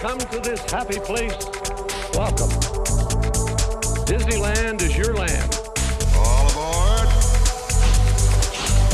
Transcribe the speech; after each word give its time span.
come 0.00 0.18
to 0.18 0.40
this 0.40 0.60
happy 0.70 0.98
place, 0.98 1.36
welcome. 2.14 2.48
Disneyland 4.08 4.80
is 4.80 4.96
your 4.96 5.14
land. 5.14 5.60
All 6.16 6.48
aboard. 6.48 7.06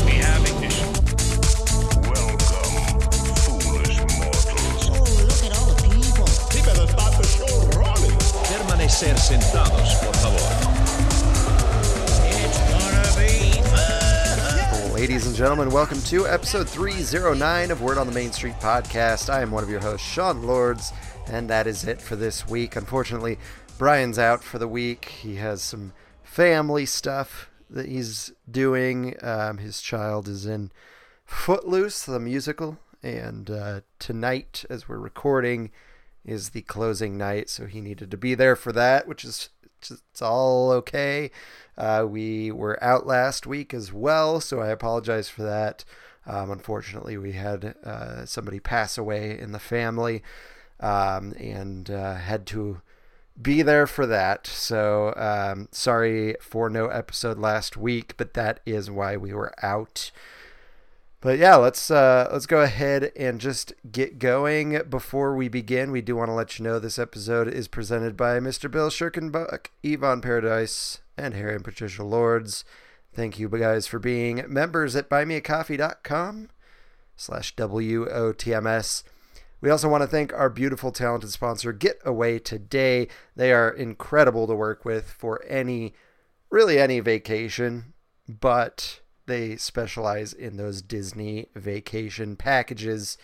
We 0.03 0.11
have 0.19 0.41
ignition. 0.43 0.91
Welcome, 2.03 2.99
foolish 3.39 3.99
mortals. 4.19 4.89
Oh, 4.91 5.07
look 5.23 5.43
at 5.47 5.57
all 5.57 5.67
the 5.71 5.79
people. 5.87 6.27
He 6.51 6.59
better 6.65 6.87
start 6.91 7.13
the 7.15 7.23
show 7.23 7.55
rolling. 7.79 8.17
Permanecer 8.43 9.17
sentados, 9.17 9.95
por 10.03 10.13
favor. 10.15 10.43
It's 12.27 12.59
gonna 12.69 13.07
be 13.15 13.61
fun. 13.69 14.93
Ladies 14.93 15.25
and 15.25 15.35
gentlemen, 15.35 15.69
welcome 15.69 16.01
to 16.01 16.27
episode 16.27 16.67
309 16.67 17.71
of 17.71 17.81
Word 17.81 17.97
on 17.97 18.07
the 18.07 18.13
Main 18.13 18.33
Street 18.33 18.59
podcast. 18.59 19.29
I 19.33 19.41
am 19.41 19.51
one 19.51 19.63
of 19.63 19.69
your 19.69 19.79
hosts, 19.79 20.05
Sean 20.05 20.43
Lords, 20.43 20.91
and 21.29 21.49
that 21.49 21.67
is 21.67 21.85
it 21.85 22.01
for 22.01 22.15
this 22.15 22.47
week. 22.47 22.75
Unfortunately, 22.75 23.37
Bryan's 23.77 24.19
out 24.19 24.43
for 24.43 24.57
the 24.57 24.67
week. 24.67 25.05
He 25.05 25.35
has 25.35 25.61
some 25.61 25.93
family 26.23 26.85
stuff 26.85 27.49
that 27.69 27.87
he's 27.87 28.31
doing. 28.49 29.15
Um, 29.21 29.57
his 29.57 29.81
child 29.81 30.27
is 30.27 30.45
in 30.45 30.71
Footloose, 31.25 32.05
the 32.05 32.19
musical, 32.19 32.77
and 33.03 33.49
uh, 33.49 33.81
tonight, 33.99 34.63
as 34.69 34.87
we're 34.87 34.97
recording, 34.97 35.71
is 36.25 36.49
the 36.49 36.61
closing 36.61 37.17
night, 37.17 37.49
so 37.49 37.65
he 37.65 37.81
needed 37.81 38.11
to 38.11 38.17
be 38.17 38.33
there 38.33 38.55
for 38.55 38.71
that, 38.71 39.07
which 39.07 39.23
is 39.23 39.49
it's 39.79 40.21
all 40.21 40.71
okay. 40.71 41.31
Uh, 41.77 42.05
we 42.07 42.51
were 42.51 42.81
out 42.83 43.05
last 43.05 43.45
week 43.45 43.73
as 43.73 43.93
well, 43.93 44.39
so 44.39 44.59
I 44.59 44.69
apologize 44.69 45.29
for 45.29 45.43
that. 45.43 45.85
Um, 46.25 46.49
unfortunately, 46.51 47.17
we 47.17 47.33
had 47.33 47.75
uh, 47.83 48.25
somebody 48.25 48.59
pass 48.59 48.97
away 48.97 49.37
in 49.37 49.51
the 49.51 49.59
family 49.59 50.23
um, 50.79 51.33
and 51.39 51.89
uh, 51.89 52.15
had 52.15 52.45
to 52.47 52.81
be 53.41 53.61
there 53.61 53.87
for 53.87 54.05
that. 54.05 54.47
So 54.47 55.13
um, 55.15 55.67
sorry 55.71 56.35
for 56.41 56.69
no 56.69 56.87
episode 56.87 57.37
last 57.37 57.77
week, 57.77 58.15
but 58.17 58.33
that 58.33 58.59
is 58.65 58.89
why 58.89 59.17
we 59.17 59.33
were 59.33 59.53
out. 59.63 60.11
But 61.19 61.39
yeah, 61.39 61.55
let's 61.55 61.89
uh, 61.89 62.29
let's 62.31 62.45
go 62.45 62.61
ahead 62.61 63.11
and 63.15 63.41
just 63.41 63.73
get 63.91 64.19
going. 64.19 64.81
Before 64.89 65.35
we 65.35 65.49
begin, 65.49 65.91
we 65.91 66.01
do 66.01 66.15
want 66.15 66.29
to 66.29 66.33
let 66.33 66.57
you 66.57 66.63
know 66.63 66.77
this 66.77 66.99
episode 66.99 67.47
is 67.47 67.67
presented 67.67 68.15
by 68.15 68.39
Mr. 68.39 68.69
Bill 68.69 68.89
Schirkenbuck, 68.89 69.67
Yvonne 69.81 70.21
Paradise, 70.21 71.01
and 71.17 71.33
Harry 71.33 71.55
and 71.55 71.63
Patricia 71.63 72.03
Lords. 72.03 72.63
Thank 73.13 73.39
you 73.39 73.49
guys 73.49 73.87
for 73.87 73.97
being 73.97 74.43
members 74.47 74.95
at 74.95 75.09
buymeacoffee.com 75.09 76.49
slash 77.15 77.55
WOTMS. 77.55 79.03
We 79.59 79.71
also 79.71 79.89
want 79.89 80.03
to 80.03 80.07
thank 80.07 80.33
our 80.33 80.51
beautiful, 80.51 80.91
talented 80.91 81.31
sponsor, 81.31 81.73
Getaway 81.73 82.37
Today. 82.37 83.07
They 83.35 83.51
are 83.51 83.69
incredible 83.69 84.45
to 84.45 84.53
work 84.53 84.85
with 84.85 85.09
for 85.09 85.43
any, 85.47 85.95
really 86.51 86.79
any 86.79 86.99
vacation, 86.99 87.93
but 88.29 88.99
they 89.25 89.55
specialize 89.55 90.31
in 90.31 90.57
those 90.57 90.83
Disney 90.83 91.47
vacation 91.55 92.35
packages. 92.35 93.17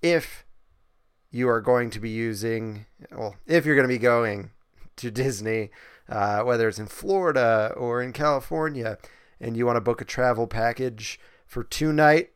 If 0.00 0.46
you 1.30 1.50
are 1.50 1.60
going 1.60 1.90
to 1.90 2.00
be 2.00 2.10
using, 2.10 2.86
well, 3.12 3.36
if 3.46 3.66
you're 3.66 3.76
going 3.76 3.88
to 3.88 3.94
be 3.94 3.98
going 3.98 4.52
to 4.96 5.10
Disney, 5.10 5.70
uh, 6.08 6.40
whether 6.44 6.66
it's 6.66 6.78
in 6.78 6.86
Florida 6.86 7.74
or 7.76 8.00
in 8.00 8.14
California, 8.14 8.96
and 9.38 9.54
you 9.54 9.66
want 9.66 9.76
to 9.76 9.82
book 9.82 10.00
a 10.00 10.06
travel 10.06 10.46
package 10.46 11.20
for 11.46 11.62
two 11.62 11.92
night, 11.92 12.30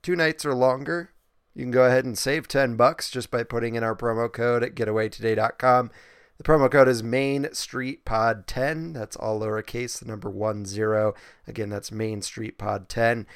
two 0.00 0.16
nights 0.16 0.46
or 0.46 0.54
longer, 0.54 1.10
you 1.56 1.62
can 1.62 1.70
go 1.70 1.84
ahead 1.86 2.04
and 2.04 2.18
save 2.18 2.48
10 2.48 2.76
bucks 2.76 3.10
just 3.10 3.30
by 3.30 3.42
putting 3.42 3.76
in 3.76 3.82
our 3.82 3.96
promo 3.96 4.30
code 4.30 4.62
at 4.62 4.74
getawaytoday.com. 4.74 5.90
The 6.36 6.44
promo 6.44 6.70
code 6.70 6.86
is 6.86 7.02
Main 7.02 7.48
Street 7.54 8.04
Pod 8.04 8.46
10. 8.46 8.92
That's 8.92 9.16
all 9.16 9.40
lowercase, 9.40 9.98
the 9.98 10.04
number 10.04 10.28
one 10.28 10.66
zero. 10.66 11.14
Again, 11.46 11.70
that's 11.70 11.90
Main 11.90 12.20
Street 12.20 12.58
Pod 12.58 12.90
10. 12.90 13.26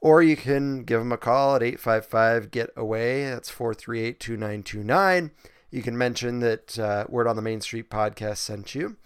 Or 0.00 0.22
you 0.22 0.38
can 0.38 0.84
give 0.84 1.00
them 1.00 1.12
a 1.12 1.18
call 1.18 1.54
at 1.54 1.62
855 1.62 2.50
Get 2.50 2.70
Away. 2.78 3.26
That's 3.26 3.50
438 3.50 4.18
2929. 4.18 5.30
You 5.70 5.82
can 5.82 5.98
mention 5.98 6.40
that 6.40 6.78
uh, 6.78 7.04
Word 7.10 7.26
on 7.26 7.36
the 7.36 7.42
Main 7.42 7.60
Street 7.60 7.90
podcast 7.90 8.38
sent 8.38 8.74
you. 8.74 8.96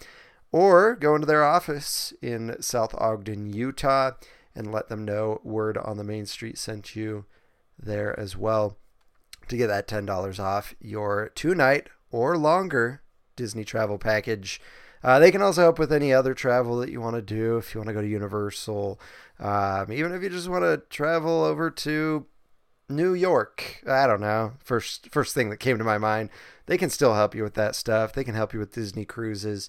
Or 0.52 0.94
go 0.94 1.16
into 1.16 1.26
their 1.26 1.42
office 1.42 2.12
in 2.22 2.54
South 2.62 2.94
Ogden, 2.94 3.52
Utah, 3.52 4.12
and 4.54 4.70
let 4.70 4.88
them 4.88 5.04
know 5.04 5.40
Word 5.42 5.76
on 5.76 5.96
the 5.96 6.04
Main 6.04 6.26
Street 6.26 6.56
sent 6.56 6.94
you 6.94 7.24
there 7.78 8.18
as 8.18 8.36
well 8.36 8.76
to 9.48 9.56
get 9.56 9.66
that 9.68 9.88
$10 9.88 10.40
off 10.40 10.74
your 10.80 11.30
two 11.34 11.54
night 11.54 11.88
or 12.10 12.36
longer 12.36 13.02
Disney 13.36 13.64
travel 13.64 13.98
package. 13.98 14.60
Uh, 15.02 15.18
they 15.18 15.30
can 15.30 15.42
also 15.42 15.60
help 15.60 15.78
with 15.78 15.92
any 15.92 16.12
other 16.12 16.32
travel 16.32 16.78
that 16.78 16.90
you 16.90 17.00
want 17.00 17.16
to 17.16 17.22
do. 17.22 17.58
If 17.58 17.74
you 17.74 17.80
want 17.80 17.88
to 17.88 17.94
go 17.94 18.00
to 18.00 18.08
Universal, 18.08 18.98
um, 19.38 19.92
even 19.92 20.12
if 20.12 20.22
you 20.22 20.30
just 20.30 20.48
want 20.48 20.64
to 20.64 20.82
travel 20.88 21.44
over 21.44 21.70
to 21.70 22.26
New 22.88 23.12
York, 23.12 23.82
I 23.86 24.06
don't 24.06 24.20
know. 24.20 24.52
First, 24.60 25.10
first 25.10 25.34
thing 25.34 25.50
that 25.50 25.58
came 25.58 25.76
to 25.76 25.84
my 25.84 25.98
mind. 25.98 26.30
They 26.66 26.78
can 26.78 26.88
still 26.88 27.14
help 27.14 27.34
you 27.34 27.42
with 27.42 27.54
that 27.54 27.74
stuff. 27.74 28.14
They 28.14 28.24
can 28.24 28.34
help 28.34 28.54
you 28.54 28.60
with 28.60 28.74
Disney 28.74 29.04
cruises, 29.04 29.68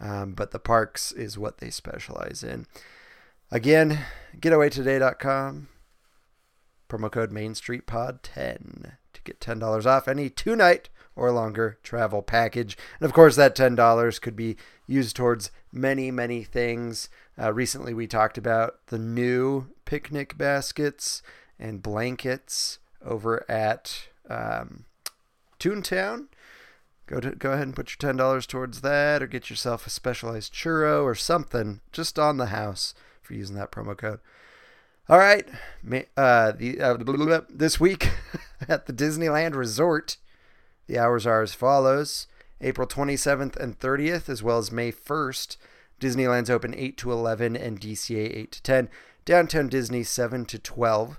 um, 0.00 0.32
but 0.32 0.50
the 0.50 0.58
parks 0.58 1.12
is 1.12 1.38
what 1.38 1.58
they 1.58 1.70
specialize 1.70 2.42
in. 2.42 2.66
Again, 3.52 4.00
getawaytoday.com. 4.40 5.68
Promo 6.92 7.10
code 7.10 7.32
Main 7.32 7.54
Street 7.54 7.86
Pod 7.86 8.22
10 8.22 8.92
to 9.14 9.22
get 9.22 9.40
$10 9.40 9.86
off 9.86 10.06
any 10.06 10.28
two 10.28 10.54
night 10.54 10.90
or 11.16 11.32
longer 11.32 11.78
travel 11.82 12.20
package. 12.20 12.76
And 13.00 13.06
of 13.06 13.14
course, 13.14 13.34
that 13.36 13.56
$10 13.56 14.20
could 14.20 14.36
be 14.36 14.56
used 14.86 15.16
towards 15.16 15.50
many, 15.72 16.10
many 16.10 16.44
things. 16.44 17.08
Uh, 17.40 17.50
recently, 17.54 17.94
we 17.94 18.06
talked 18.06 18.36
about 18.36 18.86
the 18.88 18.98
new 18.98 19.68
picnic 19.86 20.36
baskets 20.36 21.22
and 21.58 21.82
blankets 21.82 22.78
over 23.02 23.50
at 23.50 24.08
um, 24.28 24.84
Toontown. 25.58 26.26
Go 27.06 27.20
to 27.20 27.30
go 27.32 27.52
ahead 27.52 27.66
and 27.66 27.76
put 27.76 27.90
your 27.90 27.96
ten 27.98 28.16
dollars 28.16 28.46
towards 28.46 28.82
that, 28.82 29.22
or 29.22 29.26
get 29.26 29.50
yourself 29.50 29.86
a 29.86 29.90
specialized 29.90 30.52
churro 30.54 31.02
or 31.02 31.14
something 31.14 31.80
just 31.90 32.18
on 32.18 32.36
the 32.36 32.46
house 32.46 32.94
for 33.22 33.34
using 33.34 33.56
that 33.56 33.72
promo 33.72 33.96
code. 33.96 34.20
All 35.08 35.18
right, 35.18 35.48
uh, 36.16 36.52
the 36.52 36.80
uh, 36.80 37.40
this 37.50 37.80
week 37.80 38.10
at 38.68 38.86
the 38.86 38.92
Disneyland 38.92 39.56
Resort, 39.56 40.16
the 40.86 40.96
hours 40.96 41.26
are 41.26 41.42
as 41.42 41.54
follows: 41.54 42.28
April 42.60 42.86
27th 42.86 43.56
and 43.56 43.76
30th, 43.78 44.28
as 44.28 44.44
well 44.44 44.58
as 44.58 44.70
May 44.70 44.92
1st. 44.92 45.56
Disneyland's 46.00 46.50
open 46.50 46.72
8 46.76 46.96
to 46.98 47.10
11 47.10 47.56
and 47.56 47.80
DCA 47.80 48.36
8 48.36 48.52
to 48.52 48.62
10. 48.62 48.88
Downtown 49.24 49.68
Disney 49.68 50.04
7 50.04 50.44
to 50.46 50.58
12. 50.58 51.18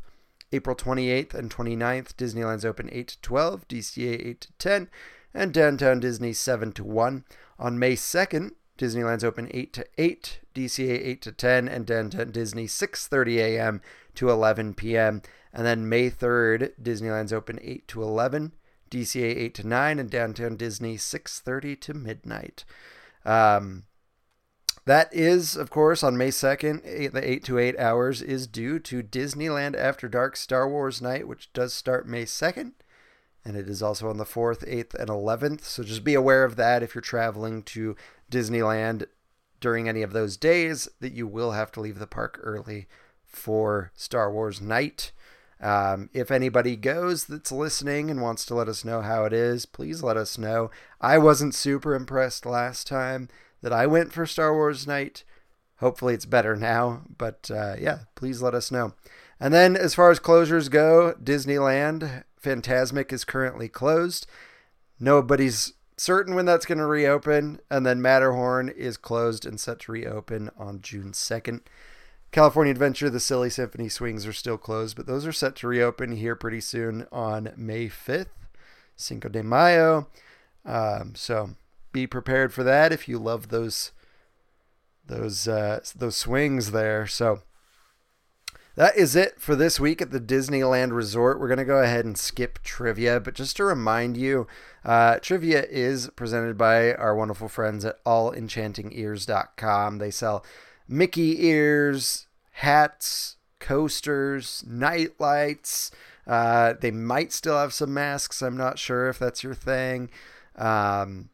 April 0.54 0.76
28th 0.76 1.34
and 1.34 1.52
29th, 1.52 2.14
Disneyland's 2.16 2.66
open 2.66 2.90
8 2.92 3.08
to 3.08 3.22
12, 3.22 3.68
DCA 3.68 4.28
8 4.28 4.42
to 4.42 4.54
10, 4.60 4.90
and 5.34 5.54
Downtown 5.54 6.00
Disney 6.00 6.32
7 6.32 6.72
to 6.74 6.84
1. 6.84 7.26
On 7.60 7.80
May 7.80 7.96
2nd, 7.96 8.52
Disneyland's 8.78 9.24
open 9.24 9.50
8 9.52 9.74
to 9.74 9.86
8, 9.98 10.40
DCA 10.56 11.06
8 11.06 11.22
to 11.22 11.32
10, 11.32 11.68
and 11.68 11.86
Downtown 11.86 12.32
Disney 12.32 12.66
6:30 12.66 13.38
a.m. 13.38 13.82
to 14.16 14.30
11 14.30 14.74
p.m. 14.74 15.22
And 15.54 15.66
then 15.66 15.88
May 15.88 16.10
3rd, 16.10 16.72
Disneyland's 16.82 17.34
open 17.34 17.60
8 17.62 17.88
to 17.90 18.02
11, 18.02 18.54
DCA 18.90 19.36
8 19.38 19.54
to 19.56 19.68
9, 19.68 20.00
and 20.00 20.10
Downtown 20.10 20.56
Disney 20.56 20.98
6:30 20.98 21.80
to 21.82 21.94
midnight. 21.94 22.66
Um, 23.26 23.84
that 24.86 25.14
is, 25.14 25.56
of 25.56 25.70
course, 25.70 26.04
on 26.04 26.18
May 26.18 26.30
2nd, 26.30 27.12
the 27.14 27.30
8 27.30 27.44
to 27.46 27.58
8 27.58 27.80
hours 27.80 28.22
is 28.22 28.48
due 28.48 28.80
to 28.80 29.04
Disneyland 29.04 29.78
After 29.78 30.10
Dark 30.10 30.36
Star 30.36 30.68
Wars 30.68 31.02
Night, 31.02 31.28
which 31.28 31.54
does 31.54 31.74
start 31.74 32.08
May 32.08 32.26
2nd. 32.26 32.74
And 33.46 33.58
it 33.58 33.68
is 33.68 33.84
also 33.84 34.10
on 34.10 34.18
the 34.18 34.24
4th, 34.24 34.68
8th, 34.68 34.94
and 34.94 35.10
11th. 35.10 35.64
So 35.64 35.84
just 35.84 36.04
be 36.04 36.14
aware 36.14 36.46
of 36.46 36.56
that 36.56 36.82
if 36.82 36.96
you're 36.96 37.02
traveling 37.02 37.64
to 37.64 37.96
Disneyland 38.32 39.06
during 39.60 39.90
any 39.90 40.02
of 40.02 40.14
those 40.14 40.38
days, 40.38 40.88
that 41.02 41.14
you 41.14 41.28
will 41.28 41.52
have 41.52 41.72
to 41.74 41.82
leave 41.82 42.00
the 42.00 42.08
park 42.08 42.40
early 42.42 42.88
for 43.26 43.92
Star 43.96 44.32
Wars 44.32 44.62
Night. 44.62 45.12
Um, 45.60 46.10
if 46.14 46.30
anybody 46.30 46.76
goes 46.76 47.26
that's 47.26 47.52
listening 47.52 48.10
and 48.10 48.22
wants 48.22 48.46
to 48.46 48.56
let 48.56 48.68
us 48.68 48.84
know 48.84 49.02
how 49.02 49.24
it 49.24 49.32
is, 49.32 49.66
please 49.66 50.04
let 50.04 50.18
us 50.18 50.38
know. 50.38 50.70
I 51.00 51.18
wasn't 51.18 51.56
super 51.56 51.96
impressed 51.96 52.46
last 52.46 52.86
time 52.86 53.30
that 53.62 53.72
I 53.72 53.88
went 53.88 54.12
for 54.12 54.26
Star 54.26 54.54
Wars 54.54 54.86
Night. 54.86 55.24
Hopefully 55.78 56.14
it's 56.14 56.26
better 56.26 56.56
now, 56.56 57.04
but 57.18 57.50
uh, 57.50 57.76
yeah, 57.80 58.00
please 58.16 58.42
let 58.42 58.54
us 58.54 58.72
know. 58.72 58.94
And 59.44 59.54
then 59.54 59.76
as 59.76 59.94
far 59.94 60.10
as 60.10 60.22
closures 60.22 60.72
go, 60.72 61.16
Disneyland 61.22 62.24
Fantasmic 62.42 63.12
is 63.12 63.26
currently 63.26 63.68
closed. 63.68 64.26
Nobody's 65.02 65.74
certain 65.98 66.34
when 66.34 66.46
that's 66.46 66.66
going 66.66 66.78
to 66.78 66.86
reopen. 66.86 67.60
And 67.70 67.86
then 67.86 68.02
Matterhorn 68.02 68.70
is 68.70 68.96
closed 68.96 69.46
and 69.46 69.60
set 69.60 69.80
to 69.82 69.92
reopen 69.92 70.50
on 70.58 70.80
June 70.80 71.12
2nd. 71.12 71.60
California 72.32 72.72
Adventure, 72.72 73.10
the 73.10 73.20
Silly 73.20 73.50
Symphony 73.50 73.90
Swings 73.90 74.26
are 74.26 74.32
still 74.32 74.58
closed, 74.58 74.96
but 74.96 75.08
those 75.08 75.26
are 75.28 75.34
set 75.34 75.58
to 75.58 75.68
reopen 75.68 76.14
here 76.14 76.38
pretty 76.38 76.62
soon 76.62 77.06
on 77.12 77.52
May 77.58 77.90
5th. 77.90 78.28
Cinco 78.96 79.28
de 79.28 79.44
Mayo. 79.44 80.08
Um, 80.64 81.16
so 81.16 81.50
be 81.92 82.08
prepared 82.08 82.54
for 82.54 82.64
that 82.64 82.94
if 82.94 83.10
you 83.10 83.20
love 83.20 83.50
those 83.50 83.92
those 85.06 85.50
uh, 85.50 85.82
those 85.98 86.16
swings 86.16 86.72
there. 86.72 87.06
So 87.08 87.42
that 88.76 88.98
is 88.98 89.16
it 89.16 89.40
for 89.40 89.56
this 89.56 89.80
week 89.80 90.02
at 90.02 90.12
the 90.12 90.20
Disneyland 90.20 90.92
Resort. 90.94 91.40
We're 91.40 91.48
going 91.48 91.58
to 91.60 91.66
go 91.66 91.82
ahead 91.82 92.06
and 92.06 92.18
skip 92.18 92.60
trivia, 92.64 93.20
but 93.20 93.36
just 93.36 93.58
to 93.58 93.64
remind 93.64 94.18
you, 94.18 94.48
uh, 94.84 95.20
trivia 95.20 95.64
is 95.70 96.10
presented 96.16 96.58
by 96.58 96.94
our 96.96 97.16
wonderful 97.16 97.48
friends 97.48 97.86
at 97.86 98.04
allenchantingears.com. 98.04 99.98
They 100.00 100.12
sell 100.12 100.44
Mickey 100.88 101.46
ears, 101.46 102.28
hats, 102.52 103.38
coasters, 103.60 104.64
night 104.68 105.20
lights. 105.20 105.92
Uh, 106.26 106.74
they 106.80 106.92
might 106.92 107.32
still 107.32 107.58
have 107.58 107.74
some 107.74 107.94
masks. 107.94 108.42
I'm 108.42 108.58
not 108.58 108.80
sure 108.80 109.08
if 109.08 109.20
that's 109.20 109.44
your 109.44 109.54
thing. 109.54 110.10
Um, 110.56 111.30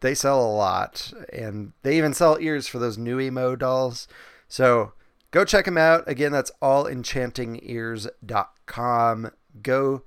they 0.00 0.14
sell 0.14 0.40
a 0.40 0.50
lot, 0.50 1.12
and 1.32 1.72
they 1.82 1.96
even 1.98 2.14
sell 2.14 2.38
ears 2.40 2.66
for 2.66 2.78
those 2.78 2.98
new 2.98 3.20
emo 3.20 3.54
dolls. 3.54 4.08
So 4.48 4.92
go 5.30 5.44
check 5.44 5.64
them 5.64 5.78
out. 5.78 6.04
Again, 6.08 6.32
that's 6.32 6.50
allenchantingears.com. 6.62 9.30
Go 9.62 10.02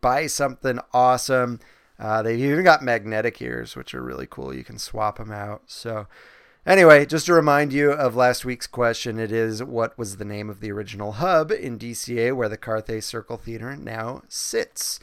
buy 0.00 0.26
something 0.26 0.80
awesome. 0.92 1.60
Uh, 1.98 2.22
they've 2.22 2.40
even 2.40 2.64
got 2.64 2.82
magnetic 2.82 3.40
ears, 3.40 3.76
which 3.76 3.94
are 3.94 4.02
really 4.02 4.26
cool. 4.28 4.52
You 4.54 4.64
can 4.64 4.78
swap 4.78 5.18
them 5.18 5.30
out. 5.30 5.62
So, 5.66 6.08
anyway, 6.66 7.06
just 7.06 7.26
to 7.26 7.34
remind 7.34 7.72
you 7.72 7.92
of 7.92 8.16
last 8.16 8.44
week's 8.44 8.66
question, 8.66 9.20
it 9.20 9.30
is 9.30 9.62
what 9.62 9.96
was 9.96 10.16
the 10.16 10.24
name 10.24 10.50
of 10.50 10.58
the 10.60 10.72
original 10.72 11.12
hub 11.12 11.52
in 11.52 11.78
DCA 11.78 12.34
where 12.34 12.48
the 12.48 12.58
Carthay 12.58 13.00
Circle 13.02 13.36
Theater 13.36 13.76
now 13.76 14.22
sits? 14.28 14.98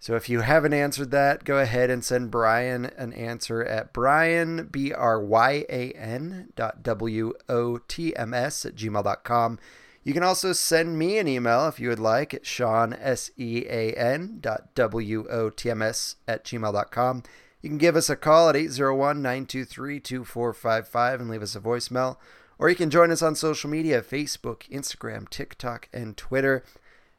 So 0.00 0.16
if 0.16 0.30
you 0.30 0.40
haven't 0.40 0.72
answered 0.72 1.10
that, 1.10 1.44
go 1.44 1.58
ahead 1.58 1.90
and 1.90 2.02
send 2.02 2.30
Bryan 2.30 2.86
an 2.96 3.12
answer 3.12 3.62
at 3.62 3.92
Bryan, 3.92 4.66
B 4.72 4.94
R 4.94 5.22
Y 5.22 5.66
A 5.68 5.92
N 5.92 6.48
dot 6.56 6.82
W 6.82 7.34
O 7.50 7.76
T 7.86 8.16
M 8.16 8.32
S 8.32 8.64
at 8.64 8.76
gmail.com. 8.76 9.58
You 10.02 10.14
can 10.14 10.22
also 10.22 10.54
send 10.54 10.98
me 10.98 11.18
an 11.18 11.28
email 11.28 11.68
if 11.68 11.78
you 11.78 11.90
would 11.90 11.98
like 11.98 12.32
at 12.32 12.46
Sean, 12.46 12.94
S 12.94 13.30
E 13.36 13.66
A 13.68 13.92
N 13.92 14.38
dot 14.40 14.74
W 14.74 15.26
O 15.28 15.50
T 15.50 15.70
M 15.70 15.82
S 15.82 16.16
at 16.26 16.44
gmail.com. 16.44 17.22
You 17.60 17.68
can 17.68 17.78
give 17.78 17.94
us 17.94 18.08
a 18.08 18.16
call 18.16 18.48
at 18.48 18.56
801 18.56 19.20
923 19.20 20.00
2455 20.00 21.20
and 21.20 21.28
leave 21.28 21.42
us 21.42 21.54
a 21.54 21.60
voicemail. 21.60 22.16
Or 22.58 22.70
you 22.70 22.76
can 22.76 22.88
join 22.88 23.10
us 23.10 23.20
on 23.20 23.34
social 23.34 23.68
media 23.68 24.00
Facebook, 24.00 24.66
Instagram, 24.70 25.28
TikTok, 25.28 25.90
and 25.92 26.16
Twitter. 26.16 26.64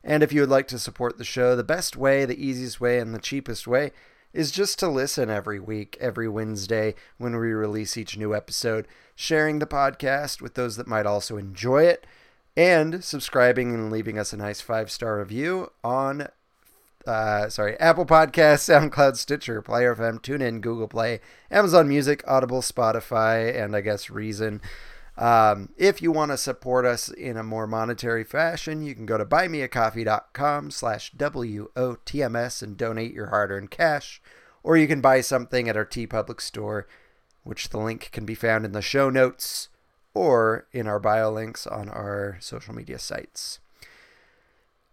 And 0.03 0.24
if 0.24 0.33
you 0.33 0.42
would 0.42 0.50
like 0.50 0.68
to 0.69 0.80
support 0.80 1.18
the 1.18 1.24
show, 1.24 1.56
the 1.56 1.63
best 1.63 1.95
way, 1.95 2.25
the 2.25 2.44
easiest 2.44 2.81
way, 2.81 3.00
and 3.00 3.13
the 3.13 3.19
cheapest 3.19 3.68
way 3.68 3.92
is 4.33 4.51
just 4.51 4.80
to 4.80 4.88
listen 4.88 5.30
every 5.30 5.59
week, 5.59 5.98
every 6.00 6.27
Wednesday 6.27 6.95
when 7.18 7.36
we 7.36 7.51
release 7.51 7.98
each 7.98 8.18
new 8.18 8.33
episode, 8.33 8.88
sharing 9.15 9.59
the 9.59 9.65
podcast 9.65 10.42
with 10.42 10.53
those 10.53 10.77
that 10.77 10.88
might 10.88 11.06
also 11.06 11.38
enjoy 11.38 11.83
it, 11.83 12.06
and 12.56 13.03
subscribing 13.03 13.74
and 13.74 13.92
leaving 13.92 14.18
us 14.18 14.33
a 14.33 14.38
nice 14.38 14.62
five 14.62 14.89
star 14.92 15.19
review 15.19 15.71
on. 15.83 16.27
Uh, 17.06 17.50
sorry, 17.50 17.77
Apple 17.80 18.06
Podcasts, 18.06 18.69
SoundCloud, 18.92 19.18
Stitcher, 19.18 19.62
Player 19.62 19.95
FM, 19.95 20.21
TuneIn, 20.21 20.62
Google 20.62 20.88
Play, 20.88 21.19
Amazon 21.50 21.88
Music, 21.88 22.24
Audible, 22.27 22.62
Spotify, 22.62 23.59
and 23.59 23.75
I 23.75 23.81
guess 23.81 24.09
Reason. 24.09 24.62
Um, 25.22 25.70
if 25.78 26.02
you 26.02 26.12
want 26.12 26.32
to 26.32 26.38
support 26.38 26.84
us 26.84 27.08
in 27.08 27.38
a 27.38 27.44
more 27.44 27.68
monetary 27.68 28.24
fashion, 28.24 28.82
you 28.82 28.96
can 28.96 29.06
go 29.06 29.20
to 29.20 29.26
buymeacoffee.com 29.26 30.72
slash 30.72 31.14
WOTMS 31.14 32.64
and 32.64 32.76
donate 32.76 33.14
your 33.14 33.28
hard-earned 33.28 33.70
cash, 33.70 34.20
or 34.64 34.78
you 34.78 34.88
can 34.88 35.00
buy 35.00 35.22
something 35.22 35.70
at 35.70 35.78
our 35.78 35.86
TeePublic 35.86 36.42
store, 36.42 36.88
which 37.44 37.70
the 37.70 37.78
link 37.78 38.10
can 38.12 38.26
be 38.26 38.34
found 38.34 38.66
in 38.66 38.72
the 38.72 38.82
show 38.82 39.12
notes 39.12 39.70
or 40.16 40.66
in 40.72 40.88
our 40.88 41.00
bio 41.00 41.32
links 41.32 41.68
on 41.68 41.88
our 41.88 42.38
social 42.40 42.74
media 42.74 42.98
sites. 42.98 43.60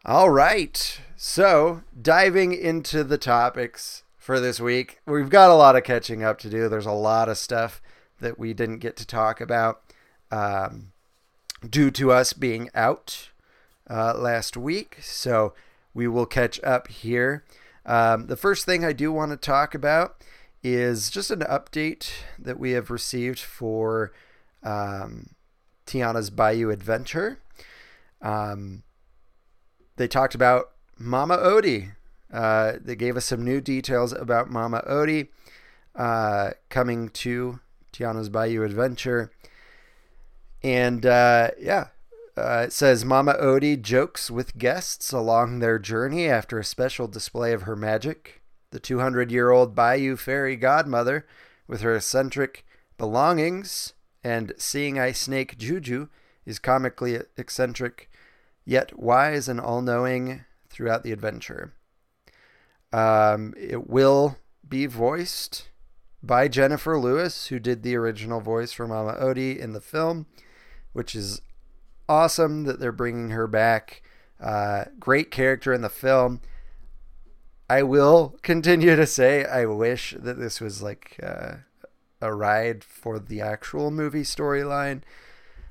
All 0.05 0.29
right, 0.29 1.01
so 1.17 1.85
diving 2.01 2.53
into 2.53 3.03
the 3.03 3.19
topics 3.19 4.03
for 4.19 4.41
this 4.41 4.61
week, 4.61 5.01
we've 5.07 5.31
got 5.31 5.51
a 5.51 5.55
lot 5.55 5.75
of 5.75 5.85
catching 5.85 6.23
up 6.23 6.39
to 6.41 6.51
do. 6.51 6.69
There's 6.69 6.85
a 6.85 6.93
lot 6.93 7.31
of 7.31 7.39
stuff 7.39 7.81
that 8.21 8.39
we 8.39 8.53
didn't 8.53 8.81
get 8.81 8.95
to 8.97 9.07
talk 9.07 9.41
about 9.41 9.81
um, 10.31 10.93
due 11.69 11.91
to 11.93 12.13
us 12.13 12.33
being 12.33 12.71
out 12.75 13.31
uh, 13.89 14.15
last 14.17 14.57
week. 14.57 14.99
So 15.01 15.55
we 15.95 16.07
will 16.07 16.27
catch 16.27 16.63
up 16.63 16.89
here. 16.89 17.45
Um, 17.87 18.27
the 18.27 18.37
first 18.37 18.65
thing 18.65 18.85
I 18.85 18.93
do 18.93 19.11
want 19.11 19.31
to 19.31 19.37
talk 19.37 19.75
about 19.75 20.23
is 20.63 21.11
just 21.11 21.31
an 21.31 21.41
update 21.41 22.11
that 22.39 22.59
we 22.59 22.73
have 22.73 22.91
received 22.91 23.39
for 23.39 24.13
um, 24.63 25.31
Tiana's 25.87 26.31
Bayou 26.31 26.71
Adventure. 26.71 27.39
Um, 28.21 28.83
they 29.97 30.09
talked 30.09 30.35
about 30.35 30.73
Mama 30.99 31.39
Odie. 31.39 31.93
Uh, 32.33 32.75
they 32.81 32.95
gave 32.95 33.17
us 33.17 33.25
some 33.25 33.45
new 33.45 33.61
details 33.61 34.13
about 34.13 34.51
Mama 34.51 34.83
Odie 34.89 35.29
uh, 35.95 36.51
coming 36.69 37.09
to 37.11 37.61
Tiana's 37.93 38.29
Bayou 38.29 38.63
Adventure. 38.63 39.31
And 40.63 41.07
uh, 41.07 41.51
yeah, 41.59 41.89
uh, 42.37 42.65
it 42.67 42.73
says 42.73 43.05
Mama 43.05 43.35
Odie 43.35 43.81
jokes 43.81 44.31
with 44.31 44.59
guests 44.59 45.13
along 45.13 45.59
their 45.59 45.79
journey 45.79 46.29
after 46.29 46.59
a 46.59 46.65
special 46.65 47.09
display 47.09 47.53
of 47.53 47.63
her 47.63 47.77
magic. 47.77 48.43
The 48.71 48.81
200 48.81 49.31
year 49.31 49.51
old 49.51 49.75
Bayou 49.75 50.17
fairy 50.17 50.57
godmother, 50.57 51.27
with 51.67 51.81
her 51.81 51.97
eccentric 51.97 52.67
belongings 52.97 53.95
and 54.23 54.53
seeing 54.57 54.99
eye 54.99 55.13
snake 55.13 55.59
Juju, 55.59 56.09
is 56.45 56.59
comically 56.59 57.19
eccentric, 57.37 58.11
yet 58.65 58.99
wise 58.99 59.49
and 59.49 59.61
all 59.61 59.81
knowing 59.81 60.45
throughout 60.69 61.03
the 61.03 61.13
adventure. 61.13 61.73
Um, 62.93 63.55
it 63.57 63.89
will 63.89 64.39
be 64.67 64.87
voiced 64.87 65.69
by 66.23 66.49
Jennifer 66.49 66.99
Lewis, 66.99 67.47
who 67.47 67.59
did 67.59 67.83
the 67.83 67.97
original 67.97 68.41
voice 68.41 68.73
for 68.73 68.87
Mama 68.87 69.17
Odie 69.21 69.59
in 69.59 69.73
the 69.73 69.81
film 69.81 70.27
which 70.99 71.15
is 71.15 71.41
awesome 72.09 72.65
that 72.65 72.81
they're 72.81 72.91
bringing 72.91 73.31
her 73.31 73.47
back. 73.47 74.03
Uh, 74.41 74.87
great 74.99 75.31
character 75.31 75.73
in 75.73 75.81
the 75.81 75.89
film. 75.89 76.41
I 77.71 77.85
will 77.85 78.37
continue 78.43 78.97
to 78.97 79.07
say 79.07 79.45
I 79.45 79.65
wish 79.67 80.17
that 80.19 80.41
this 80.41 80.61
was 80.61 80.83
like 80.83 81.17
uh, 81.23 81.59
a 82.21 82.35
ride 82.35 82.83
for 82.83 83.21
the 83.21 83.41
actual 83.41 83.93
movie 83.93 84.25
storyline 84.25 85.03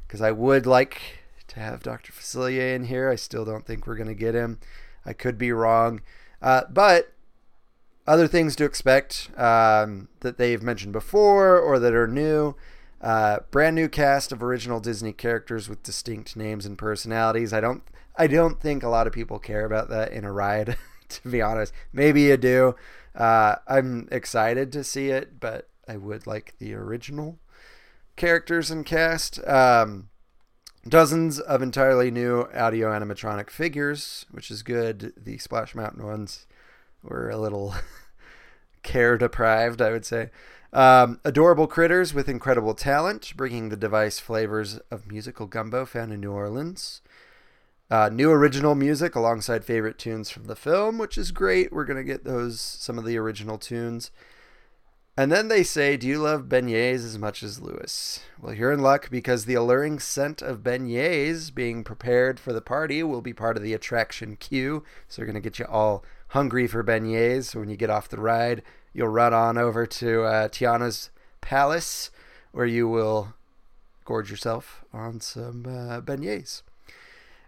because 0.07 0.21
I 0.21 0.31
would 0.31 0.65
like 0.65 1.01
to 1.49 1.59
have 1.59 1.83
Dr. 1.83 2.13
Facilier 2.13 2.73
in 2.73 2.85
here. 2.85 3.09
I 3.09 3.15
still 3.15 3.43
don't 3.43 3.65
think 3.65 3.85
we're 3.85 3.95
going 3.95 4.07
to 4.07 4.13
get 4.13 4.33
him. 4.33 4.59
I 5.05 5.11
could 5.11 5.37
be 5.37 5.51
wrong. 5.51 5.99
Uh, 6.41 6.61
but 6.69 7.11
other 8.07 8.29
things 8.29 8.55
to 8.55 8.63
expect 8.63 9.29
um, 9.35 10.07
that 10.21 10.37
they've 10.37 10.63
mentioned 10.63 10.93
before 10.93 11.59
or 11.59 11.79
that 11.79 11.93
are 11.93 12.07
new. 12.07 12.55
Uh, 13.01 13.39
brand 13.51 13.75
new 13.75 13.87
cast 13.87 14.31
of 14.31 14.41
original 14.41 14.79
Disney 14.79 15.13
characters 15.13 15.69
with 15.69 15.83
distinct 15.83 16.35
names 16.35 16.65
and 16.65 16.77
personalities. 16.77 17.53
I 17.53 17.61
don't 17.61 17.83
I 18.17 18.27
don't 18.27 18.59
think 18.59 18.81
a 18.81 18.89
lot 18.89 19.05
of 19.05 19.13
people 19.13 19.37
care 19.37 19.65
about 19.65 19.89
that 19.89 20.11
in 20.11 20.23
a 20.23 20.31
ride, 20.31 20.77
to 21.09 21.29
be 21.29 21.41
honest. 21.41 21.73
Maybe 21.93 22.23
you 22.23 22.37
do. 22.37 22.75
Uh, 23.13 23.55
I'm 23.67 24.07
excited 24.11 24.71
to 24.71 24.83
see 24.83 25.09
it, 25.09 25.39
but 25.39 25.69
I 25.87 25.97
would 25.97 26.25
like 26.25 26.55
the 26.57 26.73
original 26.73 27.37
characters 28.15 28.71
and 28.71 28.85
cast. 28.85 29.45
Um, 29.47 30.09
dozens 30.87 31.39
of 31.39 31.61
entirely 31.61 32.09
new 32.09 32.47
audio 32.55 32.89
animatronic 32.91 33.49
figures, 33.49 34.25
which 34.31 34.49
is 34.49 34.63
good. 34.63 35.13
The 35.15 35.37
Splash 35.37 35.75
Mountain 35.75 36.05
ones 36.05 36.47
were 37.03 37.29
a 37.29 37.37
little 37.37 37.75
care 38.83 39.17
deprived, 39.17 39.81
I 39.81 39.91
would 39.91 40.05
say. 40.05 40.31
Um, 40.73 41.19
adorable 41.23 41.67
critters 41.67 42.13
with 42.13 42.27
incredible 42.27 42.73
talent, 42.73 43.33
bringing 43.37 43.69
the 43.69 43.77
device 43.77 44.19
flavors 44.19 44.79
of 44.91 45.07
musical 45.07 45.47
gumbo 45.47 45.85
found 45.85 46.11
in 46.11 46.21
New 46.21 46.31
Orleans. 46.31 47.01
Uh, 47.89 48.09
new 48.11 48.31
original 48.31 48.75
music 48.75 49.15
alongside 49.15 49.63
favorite 49.63 49.97
tunes 49.97 50.29
from 50.29 50.45
the 50.45 50.57
film, 50.57 50.97
which 50.97 51.17
is 51.17 51.31
great. 51.31 51.71
We're 51.71 51.85
gonna 51.85 52.03
get 52.03 52.25
those 52.25 52.59
some 52.59 52.97
of 52.97 53.05
the 53.05 53.17
original 53.17 53.57
tunes. 53.57 54.11
And 55.19 55.31
then 55.31 55.47
they 55.47 55.63
say, 55.63 55.97
"Do 55.97 56.05
you 56.05 56.19
love 56.19 56.43
beignets 56.43 57.05
as 57.05 57.17
much 57.17 57.41
as 57.41 57.61
Louis?" 57.61 58.19
Well, 58.39 58.53
you're 58.53 58.73
in 58.73 58.81
luck 58.81 59.09
because 59.09 59.45
the 59.45 59.55
alluring 59.55 59.99
scent 59.99 60.41
of 60.41 60.63
beignets 60.63 61.53
being 61.53 61.83
prepared 61.83 62.39
for 62.39 62.51
the 62.53 62.61
party 62.61 63.01
will 63.03 63.21
be 63.21 63.33
part 63.33 63.57
of 63.57 63.63
the 63.63 63.73
attraction 63.73 64.35
queue. 64.35 64.83
So 65.07 65.21
they're 65.21 65.25
gonna 65.25 65.39
get 65.39 65.57
you 65.57 65.65
all 65.65 66.03
hungry 66.29 66.67
for 66.67 66.83
beignets. 66.83 67.45
So 67.45 67.61
when 67.61 67.69
you 67.69 67.77
get 67.77 67.89
off 67.89 68.09
the 68.09 68.19
ride, 68.19 68.63
you'll 68.97 69.07
run 69.09 69.31
on 69.31 69.59
over 69.59 69.85
to 69.85 70.23
uh, 70.23 70.47
Tiana's 70.47 71.11
Palace, 71.39 72.09
where 72.51 72.65
you 72.65 72.89
will 72.89 73.35
gorge 74.05 74.31
yourself 74.31 74.83
on 74.91 75.21
some 75.21 75.65
uh, 75.67 76.01
beignets. 76.01 76.63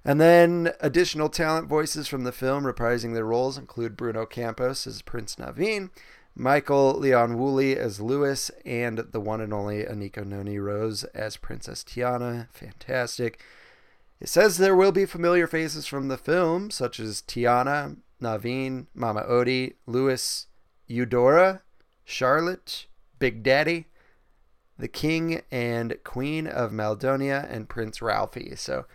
And 0.05 0.21
then 0.21 0.73
additional 0.79 1.27
talent 1.27 1.67
voices 1.67 2.07
from 2.07 2.23
the 2.23 2.31
film 2.31 2.65
reprising 2.65 3.15
their 3.15 3.25
roles 3.25 3.57
include 3.57 3.97
Bruno 3.97 4.27
Campos 4.27 4.85
as 4.85 5.01
Prince 5.01 5.37
Naveen, 5.37 5.89
Michael 6.35 6.93
Leon 6.93 7.39
Woolley 7.39 7.75
as 7.75 7.99
Louis, 7.99 8.51
and 8.63 8.99
the 8.99 9.19
one 9.19 9.41
and 9.41 9.51
only 9.51 9.83
Anika 9.83 10.23
Noni 10.23 10.59
Rose 10.59 11.03
as 11.15 11.35
Princess 11.35 11.83
Tiana. 11.83 12.47
Fantastic. 12.51 13.41
It 14.21 14.29
says 14.29 14.57
there 14.57 14.75
will 14.75 14.91
be 14.91 15.05
familiar 15.05 15.47
faces 15.47 15.87
from 15.87 16.09
the 16.09 16.17
film, 16.17 16.69
such 16.69 16.99
as 16.99 17.23
Tiana, 17.23 17.97
Naveen, 18.21 18.85
Mama 18.93 19.23
Odie, 19.23 19.73
Louis, 19.87 20.45
Eudora, 20.89 21.61
Charlotte, 22.03 22.87
Big 23.19 23.43
Daddy, 23.43 23.85
the 24.77 24.87
King 24.87 25.43
and 25.51 25.97
Queen 26.03 26.47
of 26.47 26.71
Maldonia, 26.71 27.49
and 27.49 27.69
Prince 27.69 28.01
Ralphie. 28.01 28.55
So 28.55 28.85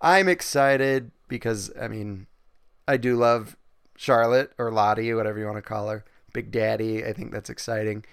I'm 0.00 0.28
excited 0.28 1.10
because, 1.28 1.70
I 1.80 1.88
mean, 1.88 2.26
I 2.88 2.96
do 2.96 3.16
love 3.16 3.56
Charlotte 3.96 4.52
or 4.58 4.70
Lottie, 4.70 5.12
whatever 5.14 5.38
you 5.38 5.46
want 5.46 5.58
to 5.58 5.62
call 5.62 5.88
her. 5.88 6.04
Big 6.32 6.50
Daddy. 6.50 7.04
I 7.04 7.12
think 7.12 7.32
that's 7.32 7.50
exciting. 7.50 8.04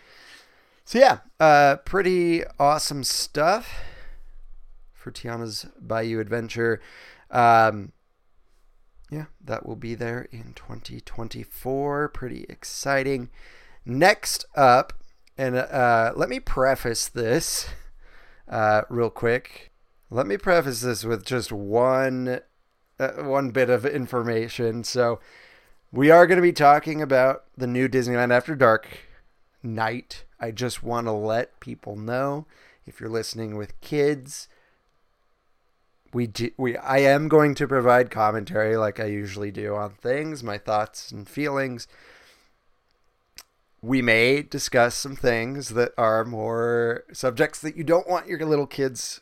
So, 0.85 0.99
yeah, 0.99 1.19
uh, 1.39 1.77
pretty 1.77 2.43
awesome 2.59 3.03
stuff 3.03 3.79
for 4.93 5.11
Tiana's 5.11 5.65
Bayou 5.79 6.19
Adventure. 6.19 6.81
Um, 7.29 7.93
yeah, 9.11 9.25
that 9.43 9.65
will 9.65 9.75
be 9.75 9.93
there 9.93 10.29
in 10.31 10.53
2024. 10.55 12.07
Pretty 12.09 12.45
exciting. 12.47 13.29
Next 13.85 14.45
up, 14.55 14.93
and 15.37 15.57
uh, 15.57 16.13
let 16.15 16.29
me 16.29 16.39
preface 16.39 17.09
this 17.09 17.67
uh, 18.47 18.83
real 18.89 19.09
quick. 19.09 19.71
Let 20.09 20.27
me 20.27 20.37
preface 20.37 20.79
this 20.79 21.03
with 21.03 21.25
just 21.25 21.51
one 21.51 22.39
uh, 22.99 23.09
one 23.23 23.51
bit 23.51 23.69
of 23.69 23.85
information. 23.85 24.85
So, 24.85 25.19
we 25.91 26.09
are 26.09 26.25
going 26.25 26.37
to 26.37 26.41
be 26.41 26.53
talking 26.53 27.01
about 27.01 27.43
the 27.57 27.67
new 27.67 27.89
Disneyland 27.89 28.31
After 28.31 28.55
Dark 28.55 28.87
night. 29.61 30.23
I 30.39 30.51
just 30.51 30.83
want 30.83 31.07
to 31.07 31.11
let 31.11 31.59
people 31.59 31.97
know 31.97 32.45
if 32.85 33.01
you're 33.01 33.09
listening 33.09 33.57
with 33.57 33.79
kids, 33.81 34.47
we 36.13 36.27
do, 36.27 36.51
we 36.57 36.77
I 36.77 36.99
am 36.99 37.27
going 37.27 37.55
to 37.55 37.67
provide 37.67 38.11
commentary 38.11 38.77
like 38.77 38.99
I 38.99 39.05
usually 39.05 39.51
do 39.51 39.75
on 39.75 39.91
things, 39.91 40.43
my 40.43 40.57
thoughts 40.57 41.11
and 41.11 41.27
feelings. 41.27 41.87
We 43.81 44.01
may 44.01 44.43
discuss 44.43 44.95
some 44.95 45.15
things 45.15 45.69
that 45.69 45.91
are 45.97 46.23
more 46.23 47.03
subjects 47.13 47.59
that 47.61 47.75
you 47.75 47.83
don't 47.83 48.07
want 48.07 48.27
your 48.27 48.45
little 48.45 48.67
kids 48.67 49.21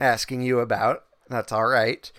asking 0.00 0.40
you 0.42 0.60
about. 0.60 1.04
That's 1.28 1.52
all 1.52 1.66
right. 1.66 2.10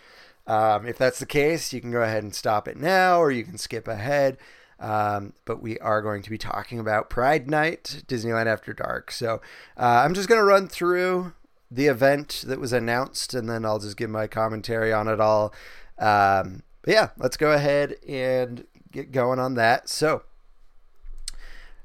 Um, 0.48 0.86
if 0.88 0.98
that's 0.98 1.20
the 1.20 1.26
case, 1.26 1.74
you 1.74 1.82
can 1.82 1.92
go 1.92 2.04
ahead 2.04 2.24
and 2.24 2.36
stop 2.36 2.68
it 2.68 2.78
now, 2.78 3.20
or 3.20 3.32
you 3.32 3.44
can 3.44 3.58
skip 3.58 3.88
ahead. 3.88 4.38
Um, 4.80 5.34
but 5.46 5.62
we 5.62 5.80
are 5.80 6.02
going 6.02 6.22
to 6.22 6.30
be 6.30 6.38
talking 6.38 6.80
about 6.80 7.10
Pride 7.10 7.50
Night, 7.50 8.04
Disneyland 8.08 8.46
After 8.46 8.74
Dark. 8.74 9.12
So 9.12 9.42
uh, 9.78 10.04
I'm 10.04 10.14
just 10.14 10.28
going 10.28 10.40
to 10.40 10.46
run 10.46 10.68
through 10.68 11.34
the 11.76 11.88
event 11.88 12.44
that 12.48 12.60
was 12.60 12.74
announced, 12.74 13.34
and 13.34 13.50
then 13.50 13.66
I'll 13.66 13.80
just 13.80 13.98
give 13.98 14.10
my 14.10 14.28
commentary 14.28 14.94
on 14.94 15.08
it 15.08 15.20
all. 15.20 15.54
Um, 15.98 16.64
but 16.82 16.94
yeah, 16.94 17.10
let's 17.18 17.38
go 17.38 17.52
ahead 17.52 17.96
and 18.08 18.66
get 18.92 19.12
going 19.12 19.40
on 19.40 19.56
that. 19.56 19.90
So, 19.90 20.24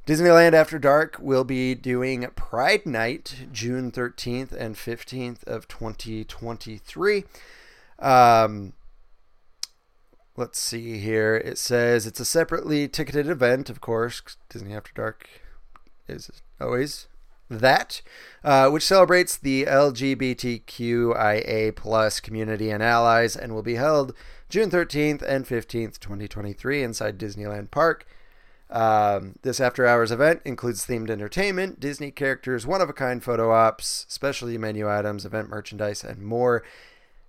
Disneyland 0.07 0.53
After 0.53 0.79
Dark 0.79 1.19
will 1.21 1.45
be 1.45 1.75
doing 1.75 2.27
Pride 2.37 2.87
Night 2.87 3.47
June 3.53 3.91
13th 3.91 4.53
and 4.53 4.77
15th 4.77 5.45
of 5.45 5.67
2023. 5.67 7.25
Um, 7.99 8.73
let's 10.37 10.59
see 10.59 10.99
here. 10.99 11.37
It 11.37 11.59
says 11.59 12.07
it's 12.07 12.21
a 12.21 12.25
separately 12.25 12.87
ticketed 12.89 13.29
event, 13.29 13.69
of 13.69 13.81
course. 13.81 14.23
Disney 14.49 14.75
After 14.75 14.93
Dark 14.95 15.29
is 16.09 16.31
always 16.61 17.09
that, 17.51 18.01
uh, 18.45 18.71
which 18.71 18.85
celebrates 18.85 19.37
the 19.37 19.67
LGBTQIA 19.67 21.77
plus 21.77 22.21
community 22.21 22.71
and 22.71 22.83
allies, 22.83 23.37
and 23.37 23.53
will 23.53 23.63
be 23.63 23.75
held 23.75 24.15
June 24.49 24.71
13th 24.71 25.23
and 25.23 25.45
15th, 25.45 25.99
2023, 25.99 26.83
inside 26.83 27.19
Disneyland 27.19 27.71
Park. 27.71 28.07
Um, 28.71 29.35
this 29.43 29.59
after 29.59 29.85
hours 29.85 30.13
event 30.13 30.43
includes 30.45 30.87
themed 30.87 31.11
entertainment, 31.11 31.81
Disney 31.81 32.13
characters, 32.13 32.67
one 32.67 32.81
of 32.81 32.89
a 32.89 32.93
kind 32.93 33.23
photo 33.23 33.51
ops, 33.51 34.07
specialty 34.09 34.57
menu 34.57 34.89
items, 34.89 35.25
event 35.25 35.49
merchandise, 35.49 36.05
and 36.05 36.23
more. 36.23 36.63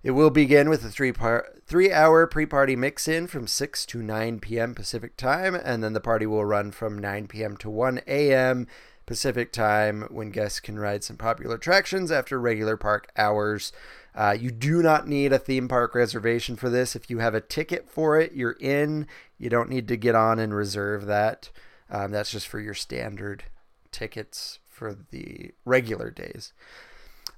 It 0.04 0.12
will 0.12 0.30
begin 0.30 0.68
with 0.68 0.84
a 0.84 0.88
three 0.88 1.12
par- 1.12 1.48
three 1.66 1.92
hour 1.92 2.26
pre 2.26 2.46
party 2.46 2.76
mix 2.76 3.08
in 3.08 3.26
from 3.26 3.46
6 3.46 3.86
to 3.86 4.02
9 4.02 4.40
p.m. 4.40 4.74
Pacific 4.74 5.16
time, 5.16 5.54
and 5.54 5.82
then 5.82 5.92
the 5.92 6.00
party 6.00 6.26
will 6.26 6.44
run 6.44 6.70
from 6.70 6.98
9 6.98 7.28
p.m. 7.28 7.56
to 7.58 7.70
1 7.70 8.00
a.m. 8.06 8.66
Pacific 9.06 9.52
time 9.52 10.02
when 10.10 10.30
guests 10.30 10.60
can 10.60 10.78
ride 10.78 11.04
some 11.04 11.16
popular 11.16 11.56
attractions 11.56 12.10
after 12.10 12.40
regular 12.40 12.76
park 12.76 13.10
hours. 13.16 13.72
Uh, 14.14 14.36
you 14.38 14.50
do 14.50 14.82
not 14.82 15.08
need 15.08 15.32
a 15.32 15.38
theme 15.38 15.68
park 15.68 15.94
reservation 15.94 16.56
for 16.56 16.68
this. 16.68 16.94
If 16.94 17.10
you 17.10 17.18
have 17.18 17.34
a 17.34 17.40
ticket 17.40 17.88
for 17.88 18.20
it, 18.20 18.32
you're 18.32 18.56
in. 18.60 19.06
You 19.38 19.50
don't 19.50 19.70
need 19.70 19.88
to 19.88 19.96
get 19.96 20.14
on 20.14 20.38
and 20.38 20.54
reserve 20.54 21.06
that. 21.06 21.50
Um, 21.90 22.10
that's 22.10 22.30
just 22.30 22.46
for 22.46 22.60
your 22.60 22.74
standard 22.74 23.44
tickets 23.90 24.58
for 24.68 24.96
the 25.10 25.52
regular 25.64 26.10
days. 26.10 26.52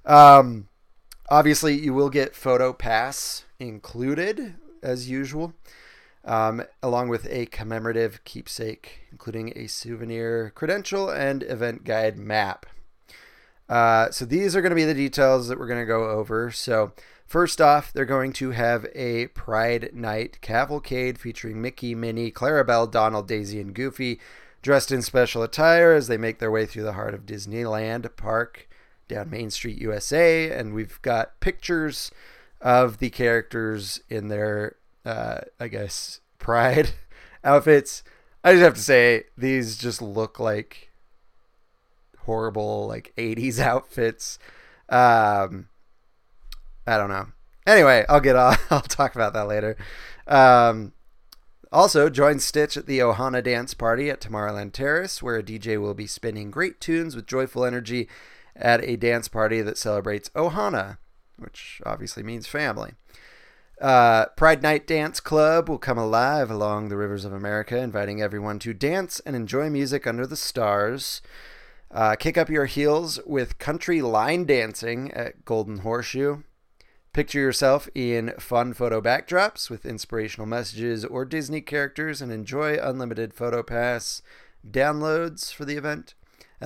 Um, 0.05 0.67
obviously, 1.29 1.73
you 1.73 1.93
will 1.93 2.09
get 2.09 2.35
Photo 2.35 2.73
Pass 2.73 3.45
included 3.59 4.55
as 4.81 5.09
usual 5.09 5.53
um, 6.25 6.63
along 6.81 7.07
with 7.07 7.27
a 7.29 7.45
commemorative 7.47 8.23
keepsake, 8.23 9.01
including 9.11 9.53
a 9.55 9.67
souvenir 9.67 10.51
credential 10.55 11.09
and 11.09 11.43
event 11.43 11.83
guide 11.83 12.17
map. 12.17 12.65
Uh, 13.69 14.11
so 14.11 14.25
these 14.25 14.55
are 14.55 14.61
going 14.61 14.71
to 14.71 14.75
be 14.75 14.85
the 14.85 14.93
details 14.93 15.47
that 15.47 15.59
we're 15.59 15.67
going 15.67 15.79
to 15.79 15.85
go 15.85 16.09
over. 16.09 16.51
So 16.51 16.93
first 17.25 17.61
off, 17.61 17.93
they're 17.93 18.05
going 18.05 18.33
to 18.33 18.51
have 18.51 18.85
a 18.93 19.27
Pride 19.27 19.91
Night 19.93 20.39
cavalcade 20.41 21.19
featuring 21.19 21.61
Mickey, 21.61 21.95
Minnie, 21.95 22.31
Clarabelle, 22.31 22.89
Donald, 22.89 23.27
Daisy, 23.27 23.59
and 23.59 23.73
Goofy, 23.73 24.19
dressed 24.61 24.91
in 24.91 25.01
special 25.01 25.43
attire 25.43 25.93
as 25.93 26.07
they 26.07 26.17
make 26.17 26.39
their 26.39 26.51
way 26.51 26.65
through 26.65 26.83
the 26.83 26.93
heart 26.93 27.13
of 27.13 27.25
Disneyland 27.25 28.15
Park 28.15 28.67
down 29.07 29.29
Main 29.29 29.51
Street, 29.51 29.77
USA. 29.77 30.51
And 30.51 30.73
we've 30.73 30.99
got 31.03 31.39
pictures 31.39 32.11
of 32.61 32.97
the 32.97 33.11
characters 33.11 34.01
in 34.09 34.27
their 34.27 34.75
uh, 35.05 35.41
I 35.59 35.67
guess, 35.67 36.19
pride 36.39 36.91
outfits. 37.43 38.03
I 38.43 38.53
just 38.53 38.63
have 38.63 38.75
to 38.75 38.81
say, 38.81 39.23
these 39.37 39.77
just 39.77 40.01
look 40.01 40.39
like 40.39 40.91
horrible, 42.19 42.87
like 42.87 43.13
80s 43.17 43.59
outfits. 43.59 44.39
Um, 44.89 45.69
I 46.85 46.97
don't 46.97 47.09
know. 47.09 47.27
Anyway, 47.65 48.05
I'll 48.07 48.19
get 48.19 48.35
on. 48.35 48.57
I'll 48.69 48.81
talk 48.81 49.15
about 49.15 49.33
that 49.33 49.47
later. 49.47 49.75
Um, 50.27 50.93
also, 51.71 52.09
join 52.09 52.39
Stitch 52.39 52.77
at 52.77 52.85
the 52.85 52.99
Ohana 52.99 53.43
Dance 53.43 53.73
Party 53.73 54.09
at 54.09 54.21
Tomorrowland 54.21 54.73
Terrace, 54.73 55.21
where 55.21 55.37
a 55.37 55.43
DJ 55.43 55.81
will 55.81 55.93
be 55.93 56.07
spinning 56.07 56.51
great 56.51 56.79
tunes 56.79 57.15
with 57.15 57.25
joyful 57.25 57.65
energy 57.65 58.07
at 58.55 58.83
a 58.83 58.95
dance 58.95 59.27
party 59.27 59.61
that 59.61 59.77
celebrates 59.77 60.29
Ohana, 60.29 60.97
which 61.37 61.81
obviously 61.85 62.23
means 62.23 62.47
family. 62.47 62.93
Uh, 63.81 64.27
Pride 64.37 64.63
Night 64.63 64.87
Dance 64.87 65.19
Club 65.19 65.67
will 65.67 65.77
come 65.77 65.97
alive 65.97 66.49
along 66.49 66.87
the 66.87 66.97
rivers 66.97 67.25
of 67.25 67.33
America, 67.33 67.77
inviting 67.77 68.21
everyone 68.21 68.57
to 68.59 68.73
dance 68.73 69.19
and 69.25 69.35
enjoy 69.35 69.69
music 69.69 70.07
under 70.07 70.25
the 70.25 70.37
stars. 70.37 71.21
Uh, 71.91 72.15
kick 72.15 72.37
up 72.37 72.49
your 72.49 72.65
heels 72.65 73.19
with 73.25 73.59
country 73.59 74.01
line 74.01 74.45
dancing 74.45 75.11
at 75.11 75.43
Golden 75.43 75.79
Horseshoe. 75.79 76.43
Picture 77.11 77.39
yourself 77.39 77.87
in 77.95 78.33
fun 78.39 78.73
photo 78.73 79.01
backdrops 79.01 79.69
with 79.69 79.85
inspirational 79.85 80.47
messages 80.47 81.05
or 81.05 81.23
Disney 81.23 81.61
characters 81.61 82.21
and 82.21 82.31
enjoy 82.31 82.77
unlimited 82.81 83.33
photo 83.33 83.63
pass 83.63 84.21
downloads 84.69 85.53
for 85.53 85.63
the 85.63 85.77
event 85.77 86.13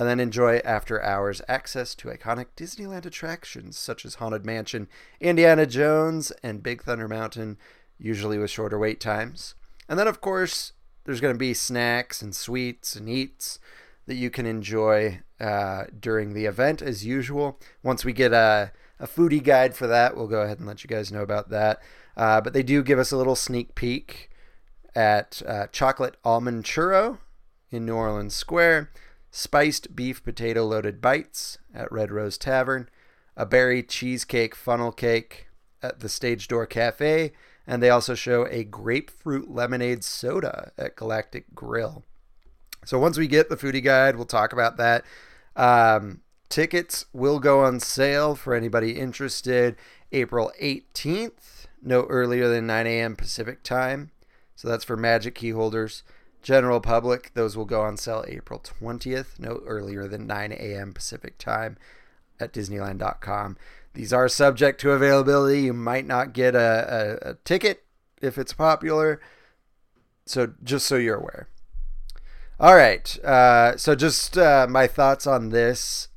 and 0.00 0.08
then 0.08 0.18
enjoy 0.18 0.56
after 0.64 1.02
hours 1.02 1.42
access 1.46 1.94
to 1.94 2.08
iconic 2.08 2.46
Disneyland 2.56 3.04
attractions 3.04 3.76
such 3.76 4.06
as 4.06 4.14
Haunted 4.14 4.46
Mansion, 4.46 4.88
Indiana 5.20 5.66
Jones, 5.66 6.32
and 6.42 6.62
Big 6.62 6.82
Thunder 6.82 7.06
Mountain, 7.06 7.58
usually 7.98 8.38
with 8.38 8.50
shorter 8.50 8.78
wait 8.78 8.98
times. 8.98 9.56
And 9.90 9.98
then, 9.98 10.08
of 10.08 10.22
course, 10.22 10.72
there's 11.04 11.20
going 11.20 11.34
to 11.34 11.38
be 11.38 11.52
snacks 11.52 12.22
and 12.22 12.34
sweets 12.34 12.96
and 12.96 13.10
eats 13.10 13.58
that 14.06 14.14
you 14.14 14.30
can 14.30 14.46
enjoy 14.46 15.20
uh, 15.38 15.84
during 16.00 16.32
the 16.32 16.46
event 16.46 16.80
as 16.80 17.04
usual. 17.04 17.60
Once 17.82 18.02
we 18.02 18.14
get 18.14 18.32
a, 18.32 18.72
a 18.98 19.06
foodie 19.06 19.44
guide 19.44 19.74
for 19.76 19.86
that, 19.86 20.16
we'll 20.16 20.28
go 20.28 20.40
ahead 20.40 20.60
and 20.60 20.66
let 20.66 20.82
you 20.82 20.88
guys 20.88 21.12
know 21.12 21.20
about 21.20 21.50
that. 21.50 21.78
Uh, 22.16 22.40
but 22.40 22.54
they 22.54 22.62
do 22.62 22.82
give 22.82 22.98
us 22.98 23.12
a 23.12 23.18
little 23.18 23.36
sneak 23.36 23.74
peek 23.74 24.30
at 24.94 25.42
uh, 25.46 25.66
Chocolate 25.66 26.16
Almond 26.24 26.64
Churro 26.64 27.18
in 27.70 27.84
New 27.84 27.96
Orleans 27.96 28.34
Square 28.34 28.90
spiced 29.30 29.94
beef 29.94 30.22
potato 30.22 30.64
loaded 30.64 31.00
bites 31.00 31.58
at 31.74 31.90
Red 31.92 32.10
Rose 32.10 32.38
Tavern, 32.38 32.88
a 33.36 33.46
berry 33.46 33.82
cheesecake 33.82 34.54
funnel 34.54 34.92
cake, 34.92 35.48
at 35.82 36.00
the 36.00 36.08
Stage 36.08 36.48
Door 36.48 36.66
Cafe, 36.66 37.32
and 37.66 37.82
they 37.82 37.90
also 37.90 38.14
show 38.14 38.46
a 38.46 38.64
grapefruit 38.64 39.50
lemonade 39.50 40.04
soda 40.04 40.72
at 40.76 40.96
Galactic 40.96 41.54
Grill. 41.54 42.04
So 42.84 42.98
once 42.98 43.18
we 43.18 43.28
get 43.28 43.48
the 43.48 43.56
foodie 43.56 43.84
guide, 43.84 44.16
we'll 44.16 44.24
talk 44.24 44.52
about 44.52 44.76
that. 44.78 45.04
Um, 45.56 46.20
tickets 46.48 47.06
will 47.12 47.38
go 47.38 47.60
on 47.60 47.80
sale 47.80 48.34
for 48.34 48.54
anybody 48.54 48.98
interested 48.98 49.76
April 50.12 50.52
18th, 50.60 51.66
no 51.82 52.04
earlier 52.04 52.48
than 52.48 52.66
9 52.66 52.86
a.m. 52.86 53.16
Pacific 53.16 53.62
time. 53.62 54.10
So 54.56 54.68
that's 54.68 54.84
for 54.84 54.96
Magic 54.96 55.34
key 55.34 55.50
holders. 55.50 56.02
General 56.42 56.80
public, 56.80 57.32
those 57.34 57.56
will 57.56 57.66
go 57.66 57.82
on 57.82 57.96
sale 57.96 58.24
April 58.26 58.60
20th, 58.60 59.38
no 59.38 59.60
earlier 59.66 60.08
than 60.08 60.26
9 60.26 60.52
a.m. 60.52 60.92
Pacific 60.92 61.36
time 61.38 61.76
at 62.38 62.52
Disneyland.com. 62.52 63.56
These 63.92 64.12
are 64.12 64.28
subject 64.28 64.80
to 64.80 64.92
availability. 64.92 65.62
You 65.62 65.74
might 65.74 66.06
not 66.06 66.32
get 66.32 66.54
a, 66.54 67.18
a, 67.22 67.30
a 67.30 67.34
ticket 67.44 67.84
if 68.22 68.38
it's 68.38 68.52
popular. 68.52 69.20
So 70.26 70.52
just 70.62 70.86
so 70.86 70.96
you're 70.96 71.16
aware. 71.16 71.48
All 72.58 72.74
right. 72.74 73.24
Uh, 73.24 73.76
so 73.76 73.94
just 73.94 74.38
uh, 74.38 74.66
my 74.68 74.86
thoughts 74.86 75.26
on 75.26 75.50
this. 75.50 76.08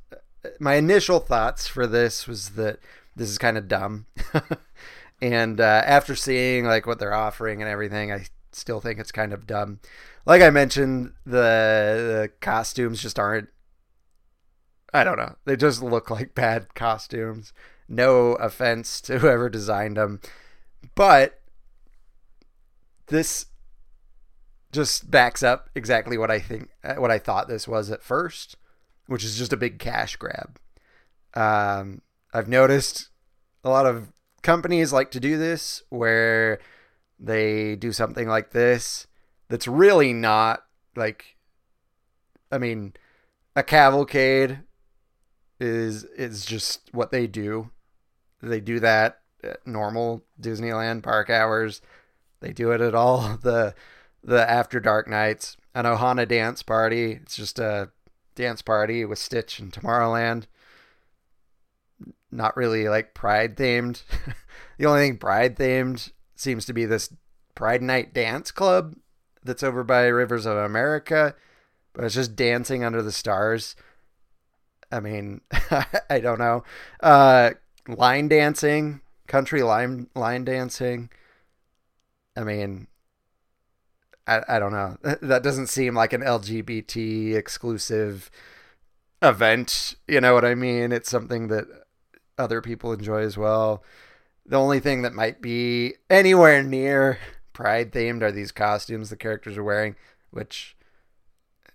My 0.60 0.74
initial 0.74 1.20
thoughts 1.20 1.66
for 1.66 1.86
this 1.86 2.28
was 2.28 2.50
that 2.50 2.78
this 3.16 3.28
is 3.28 3.38
kind 3.38 3.58
of 3.58 3.66
dumb. 3.66 4.06
and 5.22 5.60
uh, 5.60 5.82
after 5.84 6.14
seeing 6.14 6.64
like 6.64 6.86
what 6.86 6.98
they're 6.98 7.14
offering 7.14 7.60
and 7.60 7.70
everything, 7.70 8.12
I 8.12 8.26
still 8.54 8.80
think 8.80 8.98
it's 8.98 9.12
kind 9.12 9.32
of 9.32 9.46
dumb. 9.46 9.80
Like 10.26 10.42
I 10.42 10.50
mentioned, 10.50 11.12
the, 11.24 11.32
the 11.32 12.30
costumes 12.40 13.00
just 13.00 13.18
aren't. 13.18 13.48
I 14.92 15.04
don't 15.04 15.18
know. 15.18 15.36
They 15.44 15.56
just 15.56 15.82
look 15.82 16.10
like 16.10 16.34
bad 16.34 16.74
costumes. 16.74 17.52
No 17.88 18.34
offense 18.34 19.00
to 19.02 19.18
whoever 19.18 19.50
designed 19.50 19.98
them, 19.98 20.20
but 20.94 21.40
this 23.08 23.46
just 24.72 25.10
backs 25.10 25.42
up 25.42 25.70
exactly 25.74 26.18
what 26.18 26.30
I 26.30 26.38
think, 26.38 26.68
what 26.96 27.10
I 27.10 27.18
thought 27.18 27.46
this 27.46 27.68
was 27.68 27.90
at 27.90 28.02
first, 28.02 28.56
which 29.06 29.22
is 29.22 29.36
just 29.36 29.52
a 29.52 29.56
big 29.58 29.78
cash 29.78 30.16
grab. 30.16 30.58
Um, 31.34 32.00
I've 32.32 32.48
noticed 32.48 33.10
a 33.62 33.70
lot 33.70 33.86
of 33.86 34.12
companies 34.42 34.92
like 34.92 35.10
to 35.12 35.20
do 35.20 35.38
this 35.38 35.82
where 35.90 36.58
they 37.18 37.76
do 37.76 37.92
something 37.92 38.28
like 38.28 38.50
this 38.50 39.06
that's 39.48 39.68
really 39.68 40.12
not 40.12 40.64
like 40.96 41.36
I 42.50 42.58
mean 42.58 42.94
a 43.56 43.62
cavalcade 43.62 44.60
is 45.60 46.04
is 46.04 46.44
just 46.44 46.92
what 46.92 47.10
they 47.10 47.26
do. 47.26 47.70
They 48.42 48.60
do 48.60 48.80
that 48.80 49.20
at 49.42 49.66
normal 49.66 50.24
Disneyland 50.40 51.02
park 51.02 51.30
hours. 51.30 51.80
They 52.40 52.52
do 52.52 52.72
it 52.72 52.80
at 52.80 52.94
all 52.94 53.38
the 53.42 53.74
the 54.22 54.48
after 54.48 54.80
dark 54.80 55.08
nights. 55.08 55.56
An 55.74 55.84
Ohana 55.84 56.26
dance 56.26 56.62
party. 56.62 57.12
It's 57.12 57.36
just 57.36 57.58
a 57.58 57.90
dance 58.34 58.62
party 58.62 59.04
with 59.04 59.18
Stitch 59.18 59.58
and 59.58 59.72
Tomorrowland. 59.72 60.44
Not 62.30 62.56
really 62.56 62.88
like 62.88 63.14
pride 63.14 63.56
themed. 63.56 64.02
the 64.78 64.86
only 64.86 65.02
thing 65.02 65.18
pride 65.18 65.56
themed 65.56 66.10
seems 66.44 66.64
to 66.66 66.72
be 66.72 66.84
this 66.84 67.12
Pride 67.54 67.82
Night 67.82 68.14
Dance 68.14 68.50
Club 68.50 68.96
that's 69.42 69.62
over 69.62 69.82
by 69.82 70.02
Rivers 70.04 70.46
of 70.46 70.56
America, 70.56 71.34
but 71.92 72.04
it's 72.04 72.14
just 72.14 72.36
dancing 72.36 72.84
under 72.84 73.02
the 73.02 73.12
stars. 73.12 73.74
I 74.92 75.00
mean, 75.00 75.40
I 76.10 76.20
don't 76.20 76.38
know. 76.38 76.62
Uh, 77.02 77.52
line 77.88 78.28
dancing, 78.28 79.00
country 79.26 79.62
line 79.62 80.08
line 80.14 80.44
dancing. 80.44 81.10
I 82.36 82.44
mean, 82.44 82.86
I, 84.26 84.42
I 84.48 84.58
don't 84.58 84.72
know. 84.72 84.96
That 85.22 85.42
doesn't 85.42 85.68
seem 85.68 85.94
like 85.94 86.12
an 86.12 86.22
LGBT 86.22 87.34
exclusive 87.34 88.30
event. 89.22 89.96
You 90.06 90.20
know 90.20 90.34
what 90.34 90.44
I 90.44 90.54
mean? 90.54 90.92
It's 90.92 91.10
something 91.10 91.48
that 91.48 91.66
other 92.38 92.60
people 92.60 92.92
enjoy 92.92 93.20
as 93.22 93.36
well. 93.36 93.82
The 94.46 94.56
only 94.56 94.80
thing 94.80 95.02
that 95.02 95.14
might 95.14 95.40
be 95.40 95.94
anywhere 96.10 96.62
near 96.62 97.18
pride 97.52 97.92
themed 97.92 98.22
are 98.22 98.32
these 98.32 98.52
costumes 98.52 99.10
the 99.10 99.16
characters 99.16 99.56
are 99.56 99.64
wearing, 99.64 99.96
which 100.30 100.76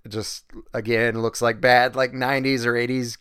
just 0.08 0.46
again 0.74 1.22
looks 1.22 1.42
like 1.42 1.60
bad 1.60 1.96
like 1.96 2.14
90s 2.14 2.66
or 2.66 2.74
80s 2.74 3.18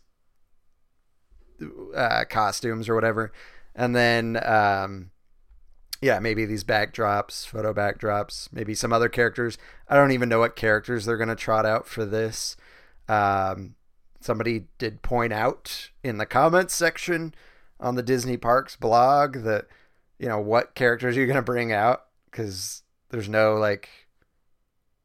uh, 1.95 2.25
costumes 2.29 2.89
or 2.89 2.95
whatever. 2.95 3.33
And 3.75 3.97
then 3.97 4.39
um, 4.45 5.11
yeah, 6.01 6.21
maybe 6.21 6.45
these 6.45 6.65
backdrops, 6.65 7.47
photo 7.47 7.73
backdrops, 7.73 8.53
maybe 8.53 8.75
some 8.75 8.93
other 8.93 9.09
characters. 9.09 9.59
I 9.89 9.97
don't 9.97 10.13
even 10.13 10.29
know 10.29 10.39
what 10.39 10.57
characters 10.57 11.05
they're 11.05 11.17
going 11.17 11.29
to 11.29 11.35
trot 11.35 11.67
out 11.67 11.87
for 11.87 12.05
this. 12.05 12.57
Um, 13.09 13.75
somebody 14.21 14.67
did 14.79 15.03
point 15.03 15.33
out 15.33 15.91
in 16.05 16.19
the 16.19 16.27
comments 16.27 16.75
section 16.75 17.35
on 17.81 17.95
the 17.95 18.03
Disney 18.03 18.37
Parks 18.37 18.77
blog 18.77 19.39
that, 19.45 19.67
you 20.19 20.29
know, 20.29 20.41
what 20.41 20.75
characters 20.75 21.17
you're 21.17 21.25
you 21.25 21.33
going 21.33 21.37
to 21.37 21.43
bring 21.43 21.73
out? 21.73 22.05
Because 22.31 22.83
there's 23.11 23.29
no 23.29 23.55
like 23.55 23.89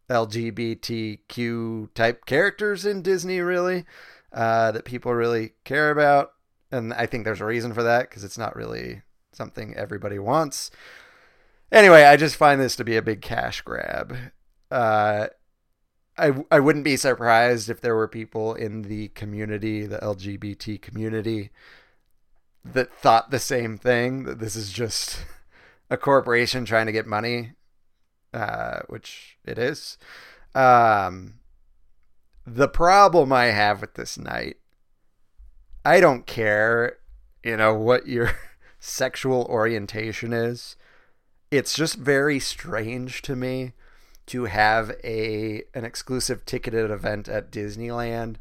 LGBTQ 0.09 1.93
type 1.93 2.25
characters 2.25 2.85
in 2.85 3.01
Disney, 3.01 3.39
really, 3.39 3.85
uh, 4.31 4.71
that 4.71 4.85
people 4.85 5.13
really 5.13 5.53
care 5.63 5.91
about. 5.91 6.33
And 6.71 6.93
I 6.93 7.05
think 7.05 7.23
there's 7.23 7.41
a 7.41 7.45
reason 7.45 7.73
for 7.73 7.83
that 7.83 8.09
because 8.09 8.23
it's 8.23 8.37
not 8.37 8.55
really 8.55 9.01
something 9.31 9.75
everybody 9.75 10.19
wants. 10.19 10.71
Anyway, 11.71 12.03
I 12.03 12.17
just 12.17 12.35
find 12.35 12.59
this 12.61 12.75
to 12.75 12.83
be 12.83 12.95
a 12.95 13.01
big 13.01 13.21
cash 13.21 13.61
grab. 13.61 14.15
Uh, 14.69 15.27
I, 16.17 16.31
I 16.51 16.59
wouldn't 16.59 16.85
be 16.85 16.97
surprised 16.97 17.69
if 17.69 17.81
there 17.81 17.95
were 17.95 18.07
people 18.07 18.53
in 18.53 18.83
the 18.83 19.07
community, 19.09 19.85
the 19.85 19.97
LGBT 19.97 20.81
community, 20.81 21.51
that 22.65 22.93
thought 22.93 23.31
the 23.31 23.39
same 23.39 23.77
thing 23.77 24.23
that 24.23 24.39
this 24.39 24.55
is 24.55 24.71
just 24.71 25.25
a 25.89 25.97
corporation 25.97 26.65
trying 26.65 26.85
to 26.85 26.91
get 26.91 27.05
money, 27.05 27.51
uh, 28.33 28.79
which 28.87 29.37
it 29.43 29.57
is. 29.57 29.97
Um, 30.55 31.35
the 32.45 32.67
problem 32.67 33.31
I 33.31 33.45
have 33.45 33.81
with 33.81 33.95
this 33.95 34.17
night, 34.17 34.57
I 35.85 35.99
don't 35.99 36.25
care, 36.25 36.97
you 37.43 37.57
know, 37.57 37.73
what 37.73 38.07
your 38.07 38.31
sexual 38.79 39.45
orientation 39.49 40.33
is. 40.33 40.75
It's 41.51 41.73
just 41.73 41.95
very 41.95 42.39
strange 42.39 43.21
to 43.23 43.35
me 43.35 43.73
to 44.25 44.45
have 44.45 44.95
a 45.03 45.63
an 45.73 45.83
exclusive 45.83 46.45
ticketed 46.45 46.89
event 46.89 47.27
at 47.27 47.51
Disneyland 47.51 48.37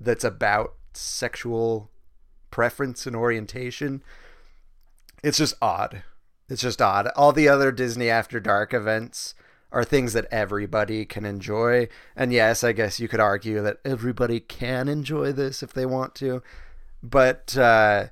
that's 0.00 0.24
about 0.24 0.74
sexual 0.92 1.91
preference 2.52 3.04
and 3.04 3.16
orientation. 3.16 4.04
It's 5.24 5.38
just 5.38 5.54
odd. 5.60 6.04
It's 6.48 6.62
just 6.62 6.80
odd. 6.80 7.08
All 7.16 7.32
the 7.32 7.48
other 7.48 7.72
Disney 7.72 8.08
After 8.08 8.38
Dark 8.38 8.72
events 8.72 9.34
are 9.72 9.84
things 9.84 10.12
that 10.12 10.28
everybody 10.30 11.04
can 11.04 11.24
enjoy. 11.24 11.88
And 12.14 12.32
yes, 12.32 12.62
I 12.62 12.72
guess 12.72 13.00
you 13.00 13.08
could 13.08 13.20
argue 13.20 13.62
that 13.62 13.78
everybody 13.84 14.38
can 14.38 14.86
enjoy 14.86 15.32
this 15.32 15.62
if 15.62 15.72
they 15.72 15.86
want 15.86 16.14
to. 16.16 16.42
But, 17.02 17.56
uh, 17.56 18.08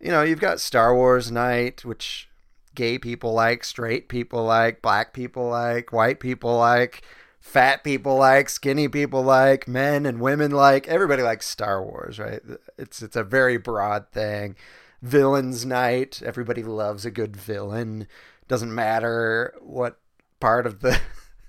you 0.00 0.08
know, 0.08 0.22
you've 0.22 0.40
got 0.40 0.60
Star 0.60 0.94
Wars 0.94 1.30
Night, 1.30 1.84
which 1.84 2.28
gay 2.74 2.98
people 2.98 3.32
like, 3.32 3.64
straight 3.64 4.08
people 4.08 4.44
like, 4.44 4.80
black 4.80 5.12
people 5.12 5.48
like, 5.48 5.92
white 5.92 6.20
people 6.20 6.56
like, 6.56 7.02
fat 7.42 7.82
people 7.82 8.16
like, 8.16 8.48
skinny 8.48 8.88
people 8.88 9.22
like, 9.22 9.66
men 9.68 10.06
and 10.06 10.20
women 10.20 10.52
like. 10.52 10.86
Everybody 10.88 11.22
likes 11.22 11.46
Star 11.46 11.84
Wars, 11.84 12.18
right? 12.18 12.40
It's 12.78 13.02
it's 13.02 13.16
a 13.16 13.24
very 13.24 13.58
broad 13.58 14.10
thing. 14.12 14.56
Villains 15.02 15.66
night, 15.66 16.22
everybody 16.24 16.62
loves 16.62 17.04
a 17.04 17.10
good 17.10 17.36
villain. 17.36 18.06
Doesn't 18.46 18.74
matter 18.74 19.54
what 19.60 19.98
part 20.40 20.66
of 20.66 20.80
the 20.80 21.00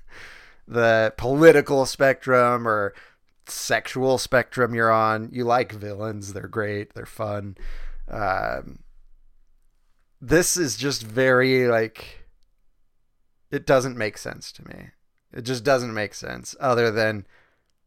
the 0.68 1.14
political 1.16 1.86
spectrum 1.86 2.68
or 2.68 2.94
sexual 3.48 4.18
spectrum 4.18 4.74
you're 4.74 4.92
on. 4.92 5.30
You 5.32 5.46
like 5.46 5.72
villains; 5.72 6.34
they're 6.34 6.48
great, 6.48 6.96
they're 6.96 7.06
fun. 7.06 7.56
Um, 8.10 8.80
this 10.20 10.58
is 10.58 10.76
just 10.76 11.04
very 11.04 11.68
like 11.68 12.26
it 13.52 13.68
doesn't 13.68 13.96
make 13.96 14.18
sense 14.18 14.52
to 14.54 14.68
me. 14.68 14.90
It 15.34 15.42
just 15.42 15.64
doesn't 15.64 15.94
make 15.94 16.14
sense 16.14 16.56
other 16.60 16.92
than 16.92 17.26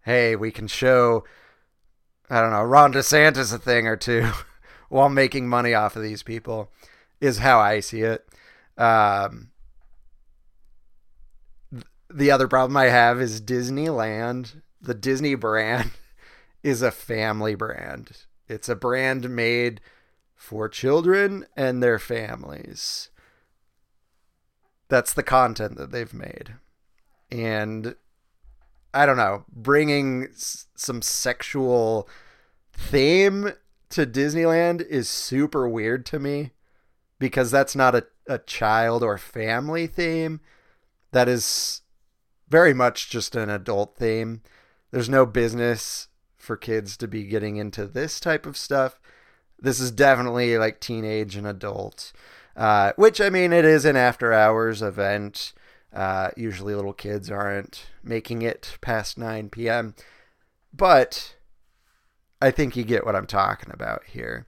hey, 0.03 0.37
we 0.37 0.51
can 0.51 0.69
show 0.69 1.25
I 2.29 2.41
don't 2.41 2.51
know, 2.51 2.63
Ron 2.63 2.93
DeSantis 2.93 3.55
a 3.55 3.59
thing 3.59 3.87
or 3.87 3.97
two 3.97 4.31
while 4.89 5.09
making 5.09 5.49
money 5.49 5.75
off 5.75 5.97
of 5.97 6.03
these 6.03 6.23
people 6.23 6.73
is 7.21 7.39
how 7.39 7.61
I 7.61 7.81
see 7.81 8.01
it. 8.01 8.27
Um, 8.77 9.51
the 12.11 12.31
other 12.31 12.49
problem 12.49 12.77
I 12.77 12.87
have 12.87 13.21
is 13.21 13.41
Disneyland, 13.41 14.63
the 14.81 14.95
Disney 14.95 15.35
brand 15.35 15.93
is 16.63 16.83
a 16.83 16.91
family 16.91 17.55
brand. 17.55 18.25
It's 18.49 18.69
a 18.69 18.77
brand 18.77 19.31
made 19.31 19.81
for 20.35 20.69
children 20.69 21.47
and 21.57 21.83
their 21.83 21.99
families. 21.99 23.11
That's 24.89 25.13
the 25.13 25.23
content 25.23 25.77
that 25.77 25.91
they've 25.91 26.15
made. 26.15 26.55
And 27.31 27.95
I 28.95 29.07
don't 29.07 29.17
know, 29.17 29.45
bringing 29.53 30.29
s- 30.29 30.67
some 30.77 31.03
sexual 31.03 32.09
theme 32.73 33.53
to 33.91 34.07
Disneyland 34.07 34.87
is 34.87 35.09
super 35.09 35.69
weird 35.69 36.07
to 36.07 36.19
me 36.19 36.53
because 37.19 37.51
that's 37.51 37.77
not 37.77 37.95
a, 37.95 38.07
a 38.27 38.39
child 38.39 39.03
or 39.03 39.19
family 39.19 39.87
theme. 39.87 40.41
That 41.13 41.29
is 41.29 41.83
very 42.49 42.75
much 42.75 43.11
just 43.11 43.35
an 43.37 43.51
adult 43.51 43.97
theme. 43.97 44.43
There's 44.91 45.09
no 45.09 45.27
business 45.27 46.09
for 46.37 46.57
kids 46.57 46.97
to 46.99 47.09
be 47.09 47.25
getting 47.25 47.57
into 47.57 47.87
this 47.87 48.21
type 48.21 48.47
of 48.47 48.57
stuff. 48.57 49.01
This 49.59 49.81
is 49.81 49.91
definitely 49.91 50.57
like 50.59 50.81
teenage 50.81 51.37
and 51.37 51.47
adult, 51.47 52.13
uh, 52.57 52.93
which 52.97 53.21
I 53.21 53.31
mean, 53.31 53.53
it 53.53 53.65
is 53.65 53.85
an 53.85 53.97
after 53.97 54.33
hours 54.33 54.83
event. 54.83 55.53
Uh, 55.93 56.31
usually, 56.37 56.75
little 56.75 56.93
kids 56.93 57.31
aren't 57.31 57.87
making 58.03 58.43
it 58.43 58.77
past 58.81 59.17
9 59.17 59.49
p.m. 59.49 59.95
But 60.73 61.37
I 62.41 62.51
think 62.51 62.77
you 62.77 62.85
get 62.85 63.07
what 63.07 63.17
I'm 63.17 63.27
talking 63.27 63.71
about 63.73 64.05
here. 64.05 64.47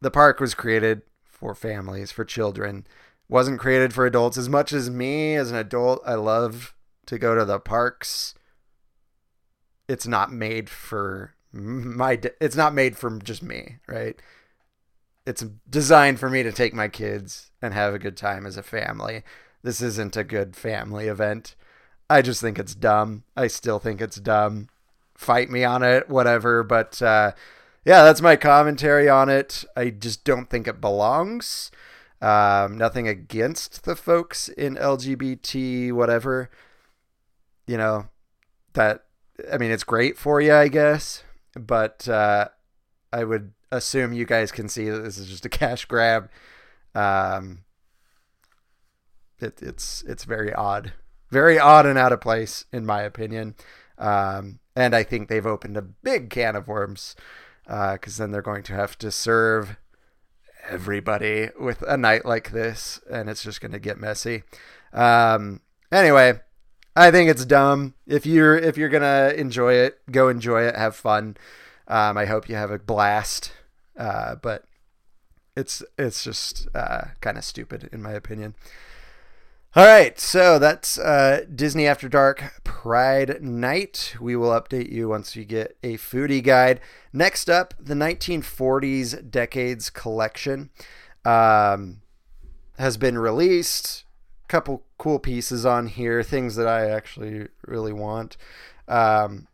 The 0.00 0.10
park 0.10 0.40
was 0.40 0.54
created 0.54 1.02
for 1.24 1.54
families, 1.54 2.12
for 2.12 2.24
children. 2.24 2.86
Wasn't 3.28 3.60
created 3.60 3.92
for 3.94 4.06
adults. 4.06 4.36
As 4.36 4.48
much 4.48 4.72
as 4.72 4.90
me, 4.90 5.36
as 5.36 5.50
an 5.50 5.56
adult, 5.56 6.02
I 6.04 6.14
love 6.14 6.74
to 7.06 7.18
go 7.18 7.34
to 7.34 7.44
the 7.44 7.58
parks. 7.58 8.34
It's 9.88 10.06
not 10.06 10.32
made 10.32 10.68
for 10.68 11.34
my. 11.52 12.20
It's 12.40 12.56
not 12.56 12.74
made 12.74 12.96
for 12.96 13.18
just 13.18 13.42
me, 13.42 13.76
right? 13.86 14.20
It's 15.26 15.44
designed 15.68 16.20
for 16.20 16.30
me 16.30 16.42
to 16.42 16.52
take 16.52 16.74
my 16.74 16.88
kids 16.88 17.50
and 17.60 17.74
have 17.74 17.94
a 17.94 17.98
good 17.98 18.16
time 18.16 18.46
as 18.46 18.56
a 18.56 18.62
family. 18.62 19.22
This 19.62 19.82
isn't 19.82 20.16
a 20.16 20.24
good 20.24 20.56
family 20.56 21.08
event. 21.08 21.54
I 22.10 22.22
just 22.22 22.40
think 22.40 22.58
it's 22.58 22.74
dumb. 22.74 23.24
I 23.36 23.48
still 23.48 23.78
think 23.78 24.00
it's 24.00 24.16
dumb. 24.16 24.68
Fight 25.14 25.50
me 25.50 25.64
on 25.64 25.82
it, 25.82 26.08
whatever. 26.08 26.62
But 26.62 27.02
uh, 27.02 27.32
yeah, 27.84 28.02
that's 28.02 28.22
my 28.22 28.36
commentary 28.36 29.08
on 29.08 29.28
it. 29.28 29.64
I 29.76 29.90
just 29.90 30.24
don't 30.24 30.48
think 30.48 30.66
it 30.66 30.80
belongs. 30.80 31.70
Um, 32.20 32.76
nothing 32.76 33.06
against 33.06 33.84
the 33.84 33.94
folks 33.94 34.48
in 34.48 34.76
LGBT, 34.76 35.92
whatever. 35.92 36.50
You 37.66 37.76
know, 37.76 38.08
that, 38.72 39.04
I 39.52 39.58
mean, 39.58 39.70
it's 39.70 39.84
great 39.84 40.16
for 40.16 40.40
you, 40.40 40.54
I 40.54 40.68
guess. 40.68 41.22
But 41.54 42.08
uh, 42.08 42.48
I 43.12 43.24
would 43.24 43.52
assume 43.70 44.12
you 44.12 44.24
guys 44.24 44.50
can 44.50 44.68
see 44.68 44.88
that 44.88 45.00
this 45.00 45.18
is 45.18 45.28
just 45.28 45.46
a 45.46 45.48
cash 45.50 45.84
grab. 45.84 46.30
Um, 46.94 47.60
it, 49.40 49.62
it's 49.62 50.02
it's 50.06 50.24
very 50.24 50.52
odd, 50.52 50.92
very 51.30 51.58
odd 51.58 51.86
and 51.86 51.98
out 51.98 52.12
of 52.12 52.20
place 52.20 52.64
in 52.72 52.86
my 52.86 53.02
opinion. 53.02 53.54
Um, 53.98 54.60
and 54.76 54.94
I 54.94 55.02
think 55.02 55.28
they've 55.28 55.46
opened 55.46 55.76
a 55.76 55.82
big 55.82 56.30
can 56.30 56.54
of 56.54 56.68
worms 56.68 57.16
because 57.64 58.20
uh, 58.20 58.22
then 58.22 58.30
they're 58.30 58.42
going 58.42 58.62
to 58.64 58.74
have 58.74 58.96
to 58.98 59.10
serve 59.10 59.76
everybody 60.68 61.48
with 61.58 61.82
a 61.82 61.96
night 61.96 62.24
like 62.24 62.52
this, 62.52 63.00
and 63.10 63.28
it's 63.28 63.42
just 63.42 63.60
going 63.60 63.72
to 63.72 63.78
get 63.78 63.98
messy. 63.98 64.44
Um, 64.92 65.60
anyway, 65.90 66.40
I 66.94 67.10
think 67.10 67.30
it's 67.30 67.44
dumb. 67.44 67.94
If 68.06 68.26
you're 68.26 68.56
if 68.56 68.76
you're 68.76 68.88
gonna 68.88 69.32
enjoy 69.36 69.74
it, 69.74 70.00
go 70.10 70.28
enjoy 70.28 70.62
it, 70.62 70.76
have 70.76 70.96
fun. 70.96 71.36
Um, 71.86 72.16
I 72.16 72.26
hope 72.26 72.48
you 72.48 72.56
have 72.56 72.70
a 72.70 72.78
blast. 72.78 73.52
Uh, 73.96 74.36
but 74.36 74.64
it's 75.56 75.82
it's 75.98 76.22
just 76.22 76.68
uh, 76.74 77.06
kind 77.20 77.36
of 77.36 77.44
stupid 77.44 77.88
in 77.92 78.02
my 78.02 78.12
opinion. 78.12 78.54
All 79.76 79.84
right, 79.84 80.18
so 80.18 80.58
that's 80.58 80.98
uh, 80.98 81.44
Disney 81.54 81.86
After 81.86 82.08
Dark 82.08 82.62
Pride 82.64 83.42
Night. 83.42 84.16
We 84.18 84.34
will 84.34 84.48
update 84.48 84.90
you 84.90 85.10
once 85.10 85.36
we 85.36 85.44
get 85.44 85.76
a 85.82 85.98
foodie 85.98 86.42
guide. 86.42 86.80
Next 87.12 87.50
up, 87.50 87.74
the 87.78 87.92
1940s 87.92 89.30
Decades 89.30 89.90
Collection 89.90 90.70
um, 91.22 92.00
has 92.78 92.96
been 92.96 93.18
released. 93.18 94.04
A 94.44 94.48
Couple 94.48 94.86
cool 94.96 95.18
pieces 95.18 95.66
on 95.66 95.88
here, 95.88 96.22
things 96.22 96.56
that 96.56 96.66
I 96.66 96.88
actually 96.88 97.48
really 97.66 97.92
want. 97.92 98.38
Um, 98.88 99.48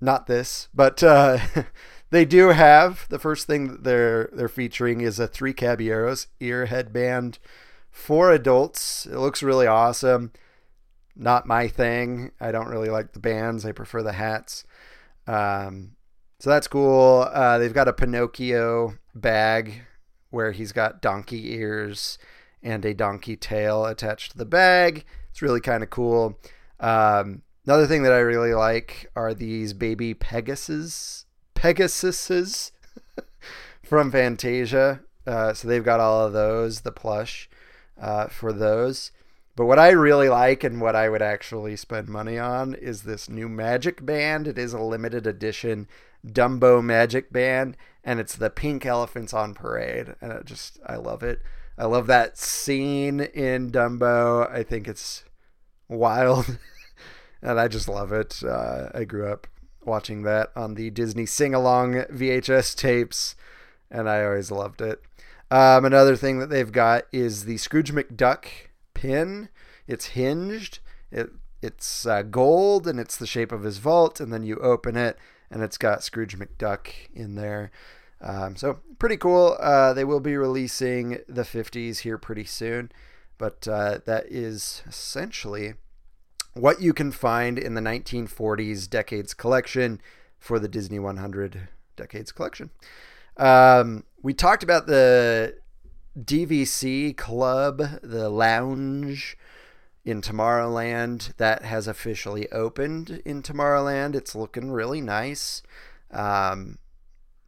not 0.00 0.26
this, 0.26 0.70
but 0.72 1.02
uh, 1.02 1.38
they 2.10 2.24
do 2.24 2.48
have 2.48 3.06
the 3.10 3.18
first 3.18 3.46
thing 3.46 3.68
that 3.68 3.84
they're 3.84 4.30
they're 4.32 4.48
featuring 4.48 5.02
is 5.02 5.20
a 5.20 5.28
three 5.28 5.52
caballeros 5.52 6.28
ear 6.40 6.64
headband 6.64 7.38
for 7.98 8.30
adults. 8.30 9.06
It 9.06 9.18
looks 9.18 9.42
really 9.42 9.66
awesome. 9.66 10.32
Not 11.16 11.46
my 11.46 11.66
thing. 11.66 12.30
I 12.40 12.52
don't 12.52 12.68
really 12.68 12.88
like 12.88 13.12
the 13.12 13.18
bands. 13.18 13.66
I 13.66 13.72
prefer 13.72 14.02
the 14.02 14.12
hats. 14.12 14.64
Um, 15.26 15.96
so 16.38 16.48
that's 16.48 16.68
cool. 16.68 17.28
Uh, 17.30 17.58
they've 17.58 17.74
got 17.74 17.88
a 17.88 17.92
Pinocchio 17.92 18.94
bag 19.14 19.82
where 20.30 20.52
he's 20.52 20.70
got 20.70 21.02
donkey 21.02 21.52
ears 21.54 22.18
and 22.62 22.84
a 22.84 22.94
donkey 22.94 23.36
tail 23.36 23.84
attached 23.84 24.32
to 24.32 24.38
the 24.38 24.46
bag. 24.46 25.04
It's 25.30 25.42
really 25.42 25.60
kind 25.60 25.82
of 25.82 25.90
cool. 25.90 26.38
Um, 26.78 27.42
another 27.66 27.88
thing 27.88 28.04
that 28.04 28.12
I 28.12 28.18
really 28.18 28.54
like 28.54 29.10
are 29.16 29.34
these 29.34 29.74
baby 29.74 30.14
Pegasus 30.14 31.26
Pegasuses 31.54 32.70
from 33.82 34.12
Fantasia. 34.12 35.00
Uh, 35.26 35.52
so 35.52 35.66
they've 35.66 35.84
got 35.84 36.00
all 36.00 36.24
of 36.24 36.32
those, 36.32 36.82
the 36.82 36.92
plush 36.92 37.50
uh, 38.00 38.28
for 38.28 38.52
those. 38.52 39.12
But 39.56 39.66
what 39.66 39.78
I 39.78 39.90
really 39.90 40.28
like 40.28 40.62
and 40.62 40.80
what 40.80 40.94
I 40.94 41.08
would 41.08 41.22
actually 41.22 41.74
spend 41.74 42.08
money 42.08 42.38
on 42.38 42.74
is 42.74 43.02
this 43.02 43.28
new 43.28 43.48
Magic 43.48 44.06
Band. 44.06 44.46
It 44.46 44.56
is 44.56 44.72
a 44.72 44.80
limited 44.80 45.26
edition 45.26 45.88
Dumbo 46.24 46.82
Magic 46.82 47.32
Band, 47.32 47.76
and 48.04 48.20
it's 48.20 48.36
the 48.36 48.50
pink 48.50 48.86
elephants 48.86 49.34
on 49.34 49.54
parade. 49.54 50.14
And 50.20 50.32
it 50.32 50.44
just, 50.44 50.78
I 50.86 50.96
love 50.96 51.22
it. 51.22 51.42
I 51.76 51.86
love 51.86 52.06
that 52.06 52.38
scene 52.38 53.20
in 53.20 53.70
Dumbo. 53.70 54.50
I 54.50 54.62
think 54.62 54.88
it's 54.88 55.24
wild, 55.88 56.58
and 57.42 57.58
I 57.58 57.68
just 57.68 57.88
love 57.88 58.12
it. 58.12 58.42
Uh, 58.44 58.90
I 58.94 59.04
grew 59.04 59.28
up 59.28 59.46
watching 59.84 60.22
that 60.22 60.50
on 60.54 60.74
the 60.74 60.90
Disney 60.90 61.26
sing 61.26 61.54
along 61.54 61.94
VHS 61.94 62.76
tapes, 62.76 63.34
and 63.90 64.08
I 64.08 64.24
always 64.24 64.50
loved 64.50 64.80
it. 64.80 65.02
Um, 65.50 65.84
another 65.84 66.16
thing 66.16 66.38
that 66.38 66.50
they've 66.50 66.70
got 66.70 67.04
is 67.12 67.44
the 67.44 67.56
Scrooge 67.56 67.92
McDuck 67.92 68.46
pin. 68.94 69.48
It's 69.86 70.06
hinged. 70.06 70.80
It 71.10 71.30
it's 71.60 72.06
uh, 72.06 72.22
gold 72.22 72.86
and 72.86 73.00
it's 73.00 73.16
the 73.16 73.26
shape 73.26 73.50
of 73.50 73.64
his 73.64 73.78
vault. 73.78 74.20
And 74.20 74.32
then 74.32 74.42
you 74.42 74.56
open 74.58 74.96
it 74.96 75.18
and 75.50 75.62
it's 75.62 75.78
got 75.78 76.04
Scrooge 76.04 76.38
McDuck 76.38 76.88
in 77.14 77.34
there. 77.34 77.70
Um, 78.20 78.56
so 78.56 78.80
pretty 78.98 79.16
cool. 79.16 79.56
Uh, 79.60 79.92
they 79.92 80.04
will 80.04 80.20
be 80.20 80.36
releasing 80.36 81.20
the 81.28 81.42
50s 81.42 82.00
here 82.00 82.18
pretty 82.18 82.44
soon, 82.44 82.90
but 83.38 83.66
uh, 83.68 83.98
that 84.06 84.26
is 84.26 84.82
essentially 84.86 85.74
what 86.54 86.80
you 86.80 86.92
can 86.92 87.12
find 87.12 87.58
in 87.58 87.74
the 87.74 87.80
1940s 87.80 88.90
Decades 88.90 89.34
Collection 89.34 90.00
for 90.38 90.58
the 90.58 90.68
Disney 90.68 90.98
100 90.98 91.68
Decades 91.96 92.32
Collection. 92.32 92.70
Um, 93.38 94.04
we 94.22 94.34
talked 94.34 94.62
about 94.62 94.86
the 94.86 95.56
DVC 96.18 97.16
Club, 97.16 97.82
the 98.02 98.28
lounge 98.28 99.36
in 100.04 100.20
Tomorrowland 100.20 101.36
that 101.36 101.64
has 101.64 101.86
officially 101.86 102.50
opened 102.50 103.22
in 103.24 103.42
Tomorrowland. 103.42 104.14
It's 104.14 104.34
looking 104.34 104.70
really 104.72 105.00
nice. 105.00 105.62
Um, 106.10 106.78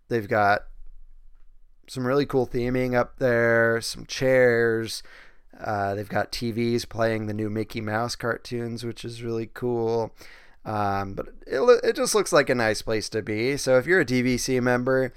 they've 0.09 0.29
got 0.29 0.67
some 1.89 2.07
really 2.07 2.27
cool 2.27 2.47
theming 2.47 2.95
up 2.95 3.19
there, 3.19 3.81
some 3.81 4.07
chairs. 4.07 5.03
Uh, 5.59 5.95
they've 5.95 6.09
got 6.09 6.31
TVs 6.33 6.89
playing 6.89 7.27
the 7.27 7.35
new 7.35 7.51
Mickey 7.51 7.81
Mouse 7.81 8.15
cartoons, 8.15 8.85
which 8.85 9.05
is 9.05 9.23
really 9.23 9.51
cool. 9.53 10.15
Um, 10.65 11.15
but 11.15 11.29
it, 11.47 11.61
it 11.83 11.97
just 11.97 12.15
looks 12.15 12.33
like 12.33 12.49
a 12.49 12.55
nice 12.55 12.83
place 12.83 13.09
to 13.09 13.23
be. 13.23 13.57
So 13.57 13.77
if 13.77 13.87
you're 13.87 14.01
a 14.01 14.07
DVC 14.07 14.63
member, 14.63 15.13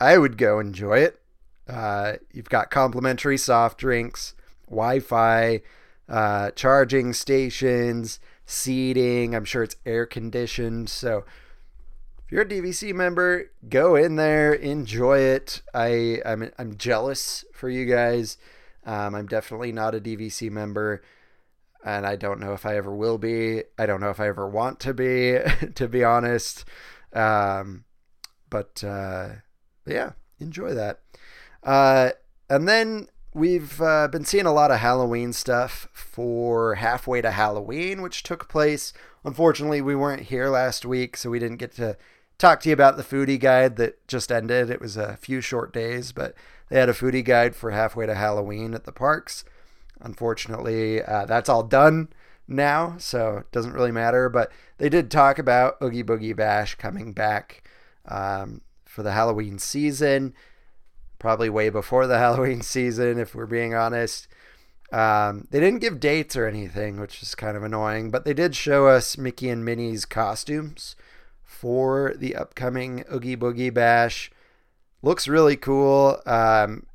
I 0.00 0.18
would 0.18 0.36
go 0.36 0.58
enjoy 0.58 0.98
it. 0.98 1.20
Uh, 1.68 2.14
you've 2.32 2.48
got 2.48 2.70
complimentary 2.70 3.38
soft 3.38 3.78
drinks, 3.78 4.34
Wi 4.68 5.00
Fi, 5.00 5.62
uh, 6.08 6.50
charging 6.52 7.12
stations, 7.12 8.20
seating. 8.44 9.34
I'm 9.34 9.44
sure 9.44 9.62
it's 9.62 9.76
air 9.84 10.06
conditioned. 10.06 10.88
So 10.88 11.24
if 12.24 12.32
you're 12.32 12.42
a 12.42 12.46
DVC 12.46 12.94
member, 12.94 13.50
go 13.68 13.96
in 13.96 14.16
there, 14.16 14.52
enjoy 14.52 15.18
it. 15.18 15.62
I, 15.74 16.20
I'm, 16.24 16.50
I'm 16.58 16.76
jealous 16.76 17.44
for 17.52 17.68
you 17.68 17.86
guys. 17.86 18.38
Um, 18.84 19.14
I'm 19.14 19.26
definitely 19.26 19.72
not 19.72 19.94
a 19.94 20.00
DVC 20.00 20.50
member. 20.50 21.02
And 21.84 22.04
I 22.06 22.16
don't 22.16 22.40
know 22.40 22.52
if 22.52 22.66
I 22.66 22.76
ever 22.76 22.94
will 22.94 23.18
be. 23.18 23.62
I 23.78 23.86
don't 23.86 24.00
know 24.00 24.10
if 24.10 24.18
I 24.18 24.28
ever 24.28 24.48
want 24.48 24.80
to 24.80 24.94
be, 24.94 25.38
to 25.74 25.88
be 25.88 26.02
honest. 26.02 26.64
Um, 27.12 27.84
but 28.50 28.82
uh, 28.82 29.28
yeah, 29.86 30.12
enjoy 30.40 30.74
that. 30.74 31.00
Uh, 31.62 32.10
and 32.48 32.68
then 32.68 33.08
we've 33.34 33.80
uh, 33.82 34.08
been 34.08 34.24
seeing 34.24 34.46
a 34.46 34.52
lot 34.52 34.70
of 34.70 34.78
Halloween 34.78 35.32
stuff 35.32 35.88
for 35.92 36.76
halfway 36.76 37.20
to 37.20 37.30
Halloween, 37.30 38.02
which 38.02 38.22
took 38.22 38.48
place. 38.48 38.92
Unfortunately, 39.24 39.80
we 39.80 39.94
weren't 39.94 40.22
here 40.22 40.48
last 40.48 40.86
week, 40.86 41.16
so 41.16 41.30
we 41.30 41.38
didn't 41.38 41.58
get 41.58 41.74
to 41.76 41.96
talk 42.38 42.60
to 42.60 42.68
you 42.68 42.72
about 42.72 42.96
the 42.96 43.02
foodie 43.02 43.40
guide 43.40 43.76
that 43.76 44.06
just 44.08 44.30
ended. 44.30 44.70
It 44.70 44.80
was 44.80 44.96
a 44.96 45.16
few 45.16 45.40
short 45.40 45.72
days, 45.72 46.12
but 46.12 46.34
they 46.68 46.78
had 46.78 46.88
a 46.88 46.94
foodie 46.94 47.24
guide 47.24 47.54
for 47.54 47.70
halfway 47.70 48.06
to 48.06 48.14
Halloween 48.14 48.74
at 48.74 48.84
the 48.84 48.92
parks. 48.92 49.44
Unfortunately, 50.00 51.02
uh, 51.02 51.26
that's 51.26 51.48
all 51.48 51.62
done 51.62 52.08
now, 52.48 52.96
so 52.98 53.38
it 53.38 53.52
doesn't 53.52 53.72
really 53.72 53.92
matter. 53.92 54.28
But 54.28 54.52
they 54.78 54.88
did 54.88 55.10
talk 55.10 55.38
about 55.38 55.76
Oogie 55.82 56.04
Boogie 56.04 56.36
Bash 56.36 56.74
coming 56.74 57.12
back 57.12 57.62
um, 58.06 58.60
for 58.96 59.02
the 59.02 59.12
Halloween 59.12 59.58
season, 59.58 60.32
probably 61.18 61.50
way 61.50 61.68
before 61.68 62.06
the 62.06 62.16
Halloween 62.26 62.62
season, 62.62 63.18
if 63.18 63.34
we're 63.34 63.44
being 63.44 63.74
honest. 63.74 64.26
Um, 64.90 65.46
they 65.50 65.60
didn't 65.60 65.80
give 65.80 66.00
dates 66.00 66.34
or 66.34 66.46
anything, 66.46 66.98
which 66.98 67.22
is 67.22 67.34
kind 67.34 67.58
of 67.58 67.62
annoying, 67.62 68.10
but 68.10 68.24
they 68.24 68.32
did 68.32 68.56
show 68.56 68.86
us 68.86 69.18
Mickey 69.18 69.50
and 69.50 69.64
Minnie's 69.64 70.06
costumes 70.06 70.96
for 71.44 72.14
the 72.16 72.34
upcoming 72.34 73.04
Oogie 73.12 73.36
Boogie 73.36 73.74
Bash. 73.74 74.30
Looks 75.02 75.28
really 75.28 75.56
cool. 75.56 76.18
Um, 76.24 76.86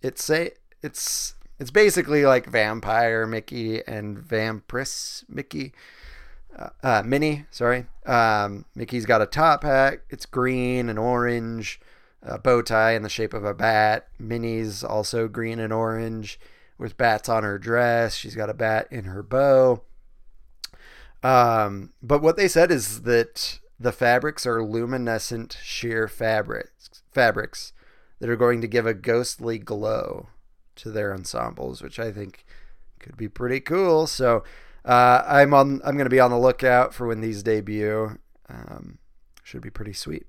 it's 0.00 0.30
a, 0.30 0.52
it's 0.82 1.34
it's 1.58 1.70
basically 1.70 2.24
like 2.24 2.46
Vampire 2.46 3.26
Mickey 3.26 3.86
and 3.86 4.16
Vampiress 4.16 5.24
Mickey. 5.28 5.74
Uh, 6.56 6.70
uh, 6.82 7.02
Minnie, 7.04 7.44
sorry. 7.50 7.86
Um, 8.04 8.64
Mickey's 8.74 9.06
got 9.06 9.22
a 9.22 9.26
top 9.26 9.62
hat. 9.62 10.00
It's 10.10 10.26
green 10.26 10.88
and 10.88 10.98
orange. 10.98 11.80
A 12.22 12.38
bow 12.38 12.62
tie 12.62 12.92
in 12.92 13.02
the 13.02 13.08
shape 13.08 13.34
of 13.34 13.44
a 13.44 13.54
bat. 13.54 14.08
Minnie's 14.18 14.84
also 14.84 15.28
green 15.28 15.58
and 15.58 15.72
orange 15.72 16.38
with 16.78 16.96
bats 16.96 17.28
on 17.28 17.42
her 17.42 17.58
dress. 17.58 18.14
She's 18.14 18.36
got 18.36 18.50
a 18.50 18.54
bat 18.54 18.88
in 18.90 19.04
her 19.04 19.22
bow. 19.22 19.82
Um, 21.22 21.92
but 22.02 22.22
what 22.22 22.36
they 22.36 22.48
said 22.48 22.70
is 22.70 23.02
that 23.02 23.60
the 23.78 23.92
fabrics 23.92 24.46
are 24.46 24.62
luminescent 24.62 25.58
sheer 25.62 26.08
fabrics, 26.08 27.02
fabrics 27.12 27.72
that 28.18 28.30
are 28.30 28.36
going 28.36 28.60
to 28.60 28.68
give 28.68 28.86
a 28.86 28.94
ghostly 28.94 29.58
glow 29.58 30.28
to 30.76 30.90
their 30.90 31.12
ensembles, 31.12 31.82
which 31.82 31.98
I 31.98 32.12
think 32.12 32.44
could 32.98 33.16
be 33.16 33.28
pretty 33.28 33.60
cool. 33.60 34.06
So 34.06 34.44
uh, 34.84 35.22
I'm 35.26 35.54
on. 35.54 35.80
I'm 35.84 35.94
going 35.94 36.06
to 36.06 36.10
be 36.10 36.20
on 36.20 36.30
the 36.30 36.38
lookout 36.38 36.94
for 36.94 37.06
when 37.06 37.20
these 37.20 37.42
debut. 37.42 38.18
Um, 38.48 38.98
should 39.42 39.62
be 39.62 39.70
pretty 39.70 39.92
sweet. 39.92 40.26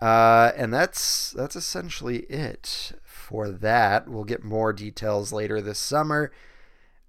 Uh, 0.00 0.52
and 0.56 0.72
that's 0.72 1.32
that's 1.32 1.56
essentially 1.56 2.20
it 2.24 2.92
for 3.02 3.50
that. 3.50 4.08
We'll 4.08 4.24
get 4.24 4.44
more 4.44 4.72
details 4.72 5.32
later 5.32 5.60
this 5.60 5.78
summer. 5.78 6.30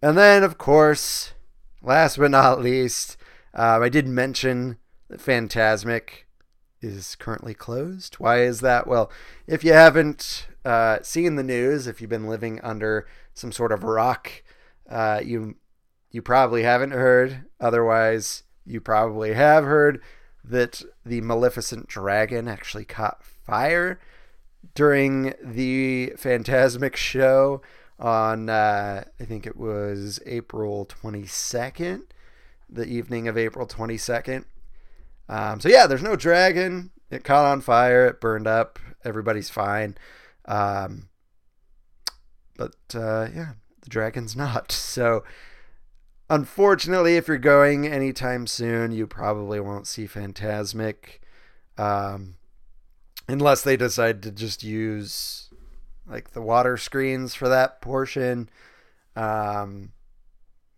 And 0.01 0.17
then, 0.17 0.43
of 0.43 0.57
course, 0.57 1.33
last 1.81 2.17
but 2.17 2.31
not 2.31 2.61
least, 2.61 3.17
um, 3.53 3.81
I 3.81 3.89
did 3.89 4.07
mention 4.07 4.77
that 5.09 5.19
Fantasmic 5.19 6.25
is 6.81 7.15
currently 7.15 7.53
closed. 7.53 8.15
Why 8.15 8.41
is 8.41 8.61
that? 8.61 8.87
Well, 8.87 9.11
if 9.47 9.63
you 9.63 9.73
haven't 9.73 10.47
uh, 10.63 10.99
seen 11.01 11.35
the 11.35 11.43
news, 11.43 11.87
if 11.87 11.99
you've 11.99 12.09
been 12.09 12.27
living 12.27 12.61
under 12.61 13.07
some 13.33 13.51
sort 13.51 13.71
of 13.71 13.83
rock, 13.83 14.43
uh, 14.89 15.21
you 15.23 15.55
you 16.17 16.21
probably 16.23 16.63
haven't 16.63 16.93
heard. 16.93 17.45
Otherwise, 17.59 18.41
you 18.65 18.81
probably 18.81 19.35
have 19.35 19.63
heard 19.65 20.01
that 20.43 20.81
the 21.05 21.21
Maleficent 21.21 21.87
dragon 21.87 22.47
actually 22.47 22.85
caught 22.85 23.23
fire 23.23 23.99
during 24.73 25.35
the 25.43 26.13
Fantasmic 26.17 26.95
show 26.95 27.61
on 27.99 28.49
uh, 28.49 29.03
I 29.19 29.23
think 29.25 29.45
it 29.45 29.57
was 29.57 30.19
April 30.25 30.87
22nd, 30.87 32.01
the 32.67 32.85
evening 32.87 33.27
of 33.27 33.37
April 33.37 33.67
22nd. 33.67 34.45
Um, 35.29 35.59
so 35.59 35.69
yeah, 35.69 35.85
there's 35.85 36.01
no 36.01 36.15
dragon. 36.15 36.89
It 37.11 37.25
caught 37.25 37.45
on 37.45 37.61
fire. 37.61 38.07
It 38.07 38.19
burned 38.19 38.47
up. 38.47 38.79
Everybody's 39.05 39.51
fine. 39.51 39.95
Um, 40.45 41.09
but 42.57 42.73
uh, 42.95 43.27
yeah, 43.35 43.51
the 43.81 43.89
dragon's 43.89 44.35
not. 44.47 44.71
So 44.71 45.23
unfortunately, 46.29 47.15
if 47.15 47.27
you're 47.27 47.37
going 47.37 47.87
anytime 47.87 48.47
soon, 48.47 48.91
you 48.91 49.07
probably 49.07 49.59
won't 49.59 49.87
see 49.87 50.07
Fantasmic. 50.07 51.19
Um, 51.77 52.35
unless 53.27 53.61
they 53.61 53.77
decide 53.77 54.23
to 54.23 54.31
just 54.31 54.63
use 54.63 55.49
like 56.09 56.31
the 56.31 56.41
water 56.41 56.77
screens 56.77 57.35
for 57.35 57.49
that 57.49 57.81
portion. 57.81 58.49
Um, 59.15 59.91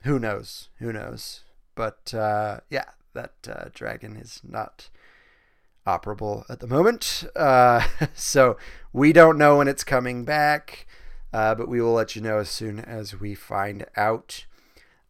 who 0.03 0.19
knows? 0.19 0.69
Who 0.79 0.91
knows? 0.91 1.43
But 1.75 2.13
uh, 2.13 2.61
yeah, 2.69 2.85
that 3.13 3.33
uh, 3.47 3.65
dragon 3.73 4.15
is 4.15 4.41
not 4.47 4.89
operable 5.85 6.43
at 6.49 6.59
the 6.59 6.67
moment. 6.67 7.25
Uh, 7.35 7.85
so 8.13 8.57
we 8.91 9.13
don't 9.13 9.37
know 9.37 9.57
when 9.57 9.67
it's 9.67 9.83
coming 9.83 10.25
back, 10.25 10.87
uh, 11.33 11.55
but 11.55 11.67
we 11.67 11.81
will 11.81 11.93
let 11.93 12.15
you 12.15 12.21
know 12.21 12.39
as 12.39 12.49
soon 12.49 12.79
as 12.79 13.19
we 13.19 13.35
find 13.35 13.85
out. 13.95 14.45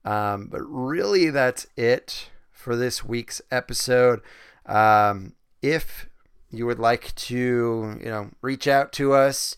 Um, 0.05 0.47
but 0.47 0.61
really, 0.61 1.29
that's 1.29 1.67
it 1.75 2.29
for 2.51 2.75
this 2.75 3.03
week's 3.03 3.41
episode. 3.51 4.21
Um, 4.65 5.33
if 5.61 6.07
you 6.51 6.65
would 6.65 6.79
like 6.79 7.13
to, 7.15 7.97
you 7.99 8.09
know, 8.09 8.31
reach 8.41 8.67
out 8.67 8.91
to 8.93 9.13
us, 9.13 9.55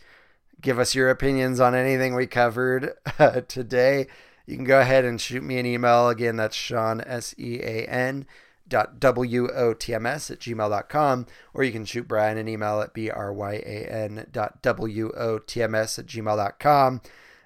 give 0.62 0.80
us 0.80 0.96
your 0.96 1.10
opinions 1.10 1.60
on 1.60 1.76
anything 1.76 2.16
we 2.16 2.28
covered 2.28 2.94
uh, 3.20 3.42
today, 3.48 4.08
you 4.46 4.56
can 4.56 4.66
go 4.66 4.82
ahead 4.82 5.06
and 5.06 5.22
shoot 5.22 5.44
me 5.44 5.58
an 5.60 5.66
email. 5.66 6.10
Again, 6.10 6.36
that's 6.36 6.56
Sean, 6.56 7.02
S 7.02 7.34
E 7.38 7.60
A 7.62 7.86
N, 7.86 8.26
dot 8.68 9.00
W-O-T-M-S 9.00 10.32
at 10.32 10.40
gmail.com, 10.40 11.28
or 11.54 11.64
you 11.64 11.72
can 11.72 11.86
shoot 11.86 12.08
Bryan 12.08 12.38
an 12.38 12.48
email 12.48 12.82
at 12.82 12.94
B-R-Y-A-N 12.94 14.28
dot 14.32 14.62
W-O-T-M-S 14.62 16.00
at 16.00 16.06
gmail.com. 16.06 17.02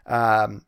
Um, 0.05 0.65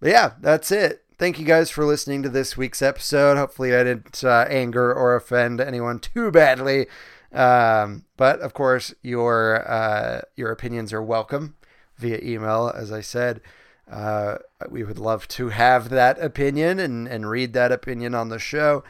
but 0.00 0.10
yeah, 0.10 0.32
that's 0.40 0.70
it. 0.70 1.03
Thank 1.16 1.38
you 1.38 1.44
guys 1.44 1.70
for 1.70 1.84
listening 1.84 2.24
to 2.24 2.28
this 2.28 2.56
week's 2.56 2.82
episode. 2.82 3.36
Hopefully, 3.36 3.72
I 3.72 3.84
didn't 3.84 4.24
uh, 4.24 4.46
anger 4.48 4.92
or 4.92 5.14
offend 5.14 5.60
anyone 5.60 6.00
too 6.00 6.32
badly. 6.32 6.86
Um, 7.32 8.04
but 8.16 8.40
of 8.40 8.52
course, 8.52 8.92
your 9.00 9.64
uh, 9.70 10.22
your 10.34 10.50
opinions 10.50 10.92
are 10.92 11.02
welcome 11.02 11.54
via 11.98 12.18
email. 12.20 12.72
As 12.74 12.90
I 12.90 13.00
said, 13.00 13.40
uh, 13.88 14.38
we 14.68 14.82
would 14.82 14.98
love 14.98 15.28
to 15.28 15.50
have 15.50 15.88
that 15.90 16.20
opinion 16.20 16.80
and, 16.80 17.06
and 17.06 17.30
read 17.30 17.52
that 17.52 17.70
opinion 17.70 18.16
on 18.16 18.28
the 18.28 18.40
show. 18.40 18.82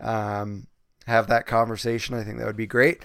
Um, 0.00 0.68
have 1.08 1.26
that 1.26 1.46
conversation. 1.46 2.14
I 2.14 2.22
think 2.22 2.38
that 2.38 2.46
would 2.46 2.56
be 2.56 2.66
great. 2.66 3.04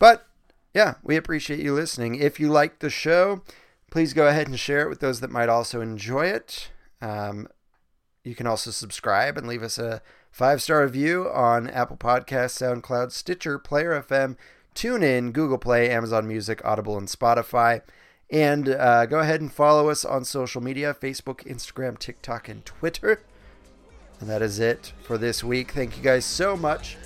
But 0.00 0.26
yeah, 0.74 0.94
we 1.04 1.14
appreciate 1.14 1.60
you 1.60 1.74
listening. 1.74 2.16
If 2.16 2.40
you 2.40 2.48
like 2.50 2.80
the 2.80 2.90
show, 2.90 3.42
please 3.88 4.12
go 4.12 4.26
ahead 4.26 4.48
and 4.48 4.58
share 4.58 4.82
it 4.82 4.88
with 4.88 4.98
those 4.98 5.20
that 5.20 5.30
might 5.30 5.48
also 5.48 5.80
enjoy 5.80 6.26
it. 6.26 6.70
Um, 7.00 7.46
you 8.26 8.34
can 8.34 8.48
also 8.48 8.72
subscribe 8.72 9.38
and 9.38 9.46
leave 9.46 9.62
us 9.62 9.78
a 9.78 10.02
five 10.32 10.60
star 10.60 10.82
review 10.82 11.30
on 11.32 11.70
Apple 11.70 11.96
Podcasts, 11.96 12.58
SoundCloud, 12.60 13.12
Stitcher, 13.12 13.56
Player 13.56 14.02
FM, 14.02 14.36
TuneIn, 14.74 15.32
Google 15.32 15.58
Play, 15.58 15.88
Amazon 15.88 16.26
Music, 16.26 16.60
Audible, 16.64 16.98
and 16.98 17.06
Spotify. 17.06 17.82
And 18.28 18.68
uh, 18.68 19.06
go 19.06 19.20
ahead 19.20 19.40
and 19.40 19.52
follow 19.52 19.88
us 19.90 20.04
on 20.04 20.24
social 20.24 20.60
media 20.60 20.92
Facebook, 20.92 21.46
Instagram, 21.46 21.96
TikTok, 21.96 22.48
and 22.48 22.66
Twitter. 22.66 23.22
And 24.18 24.28
that 24.28 24.42
is 24.42 24.58
it 24.58 24.92
for 25.04 25.16
this 25.16 25.44
week. 25.44 25.70
Thank 25.70 25.96
you 25.96 26.02
guys 26.02 26.24
so 26.24 26.56
much 26.56 26.96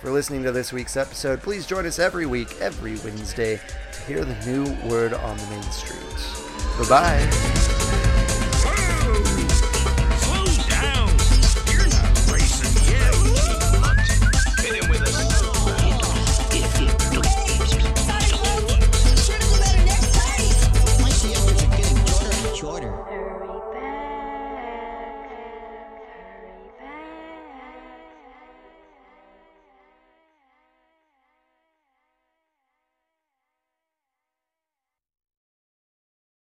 for 0.00 0.10
listening 0.10 0.42
to 0.44 0.52
this 0.52 0.72
week's 0.72 0.96
episode. 0.96 1.42
Please 1.42 1.66
join 1.66 1.84
us 1.84 1.98
every 1.98 2.24
week, 2.24 2.58
every 2.58 2.92
Wednesday, 3.04 3.60
to 3.92 4.00
hear 4.04 4.24
the 4.24 4.46
new 4.46 4.64
word 4.88 5.12
on 5.12 5.36
the 5.36 5.46
main 5.50 5.62
street. 5.64 6.00
Bye 6.78 6.88
bye. 6.88 7.59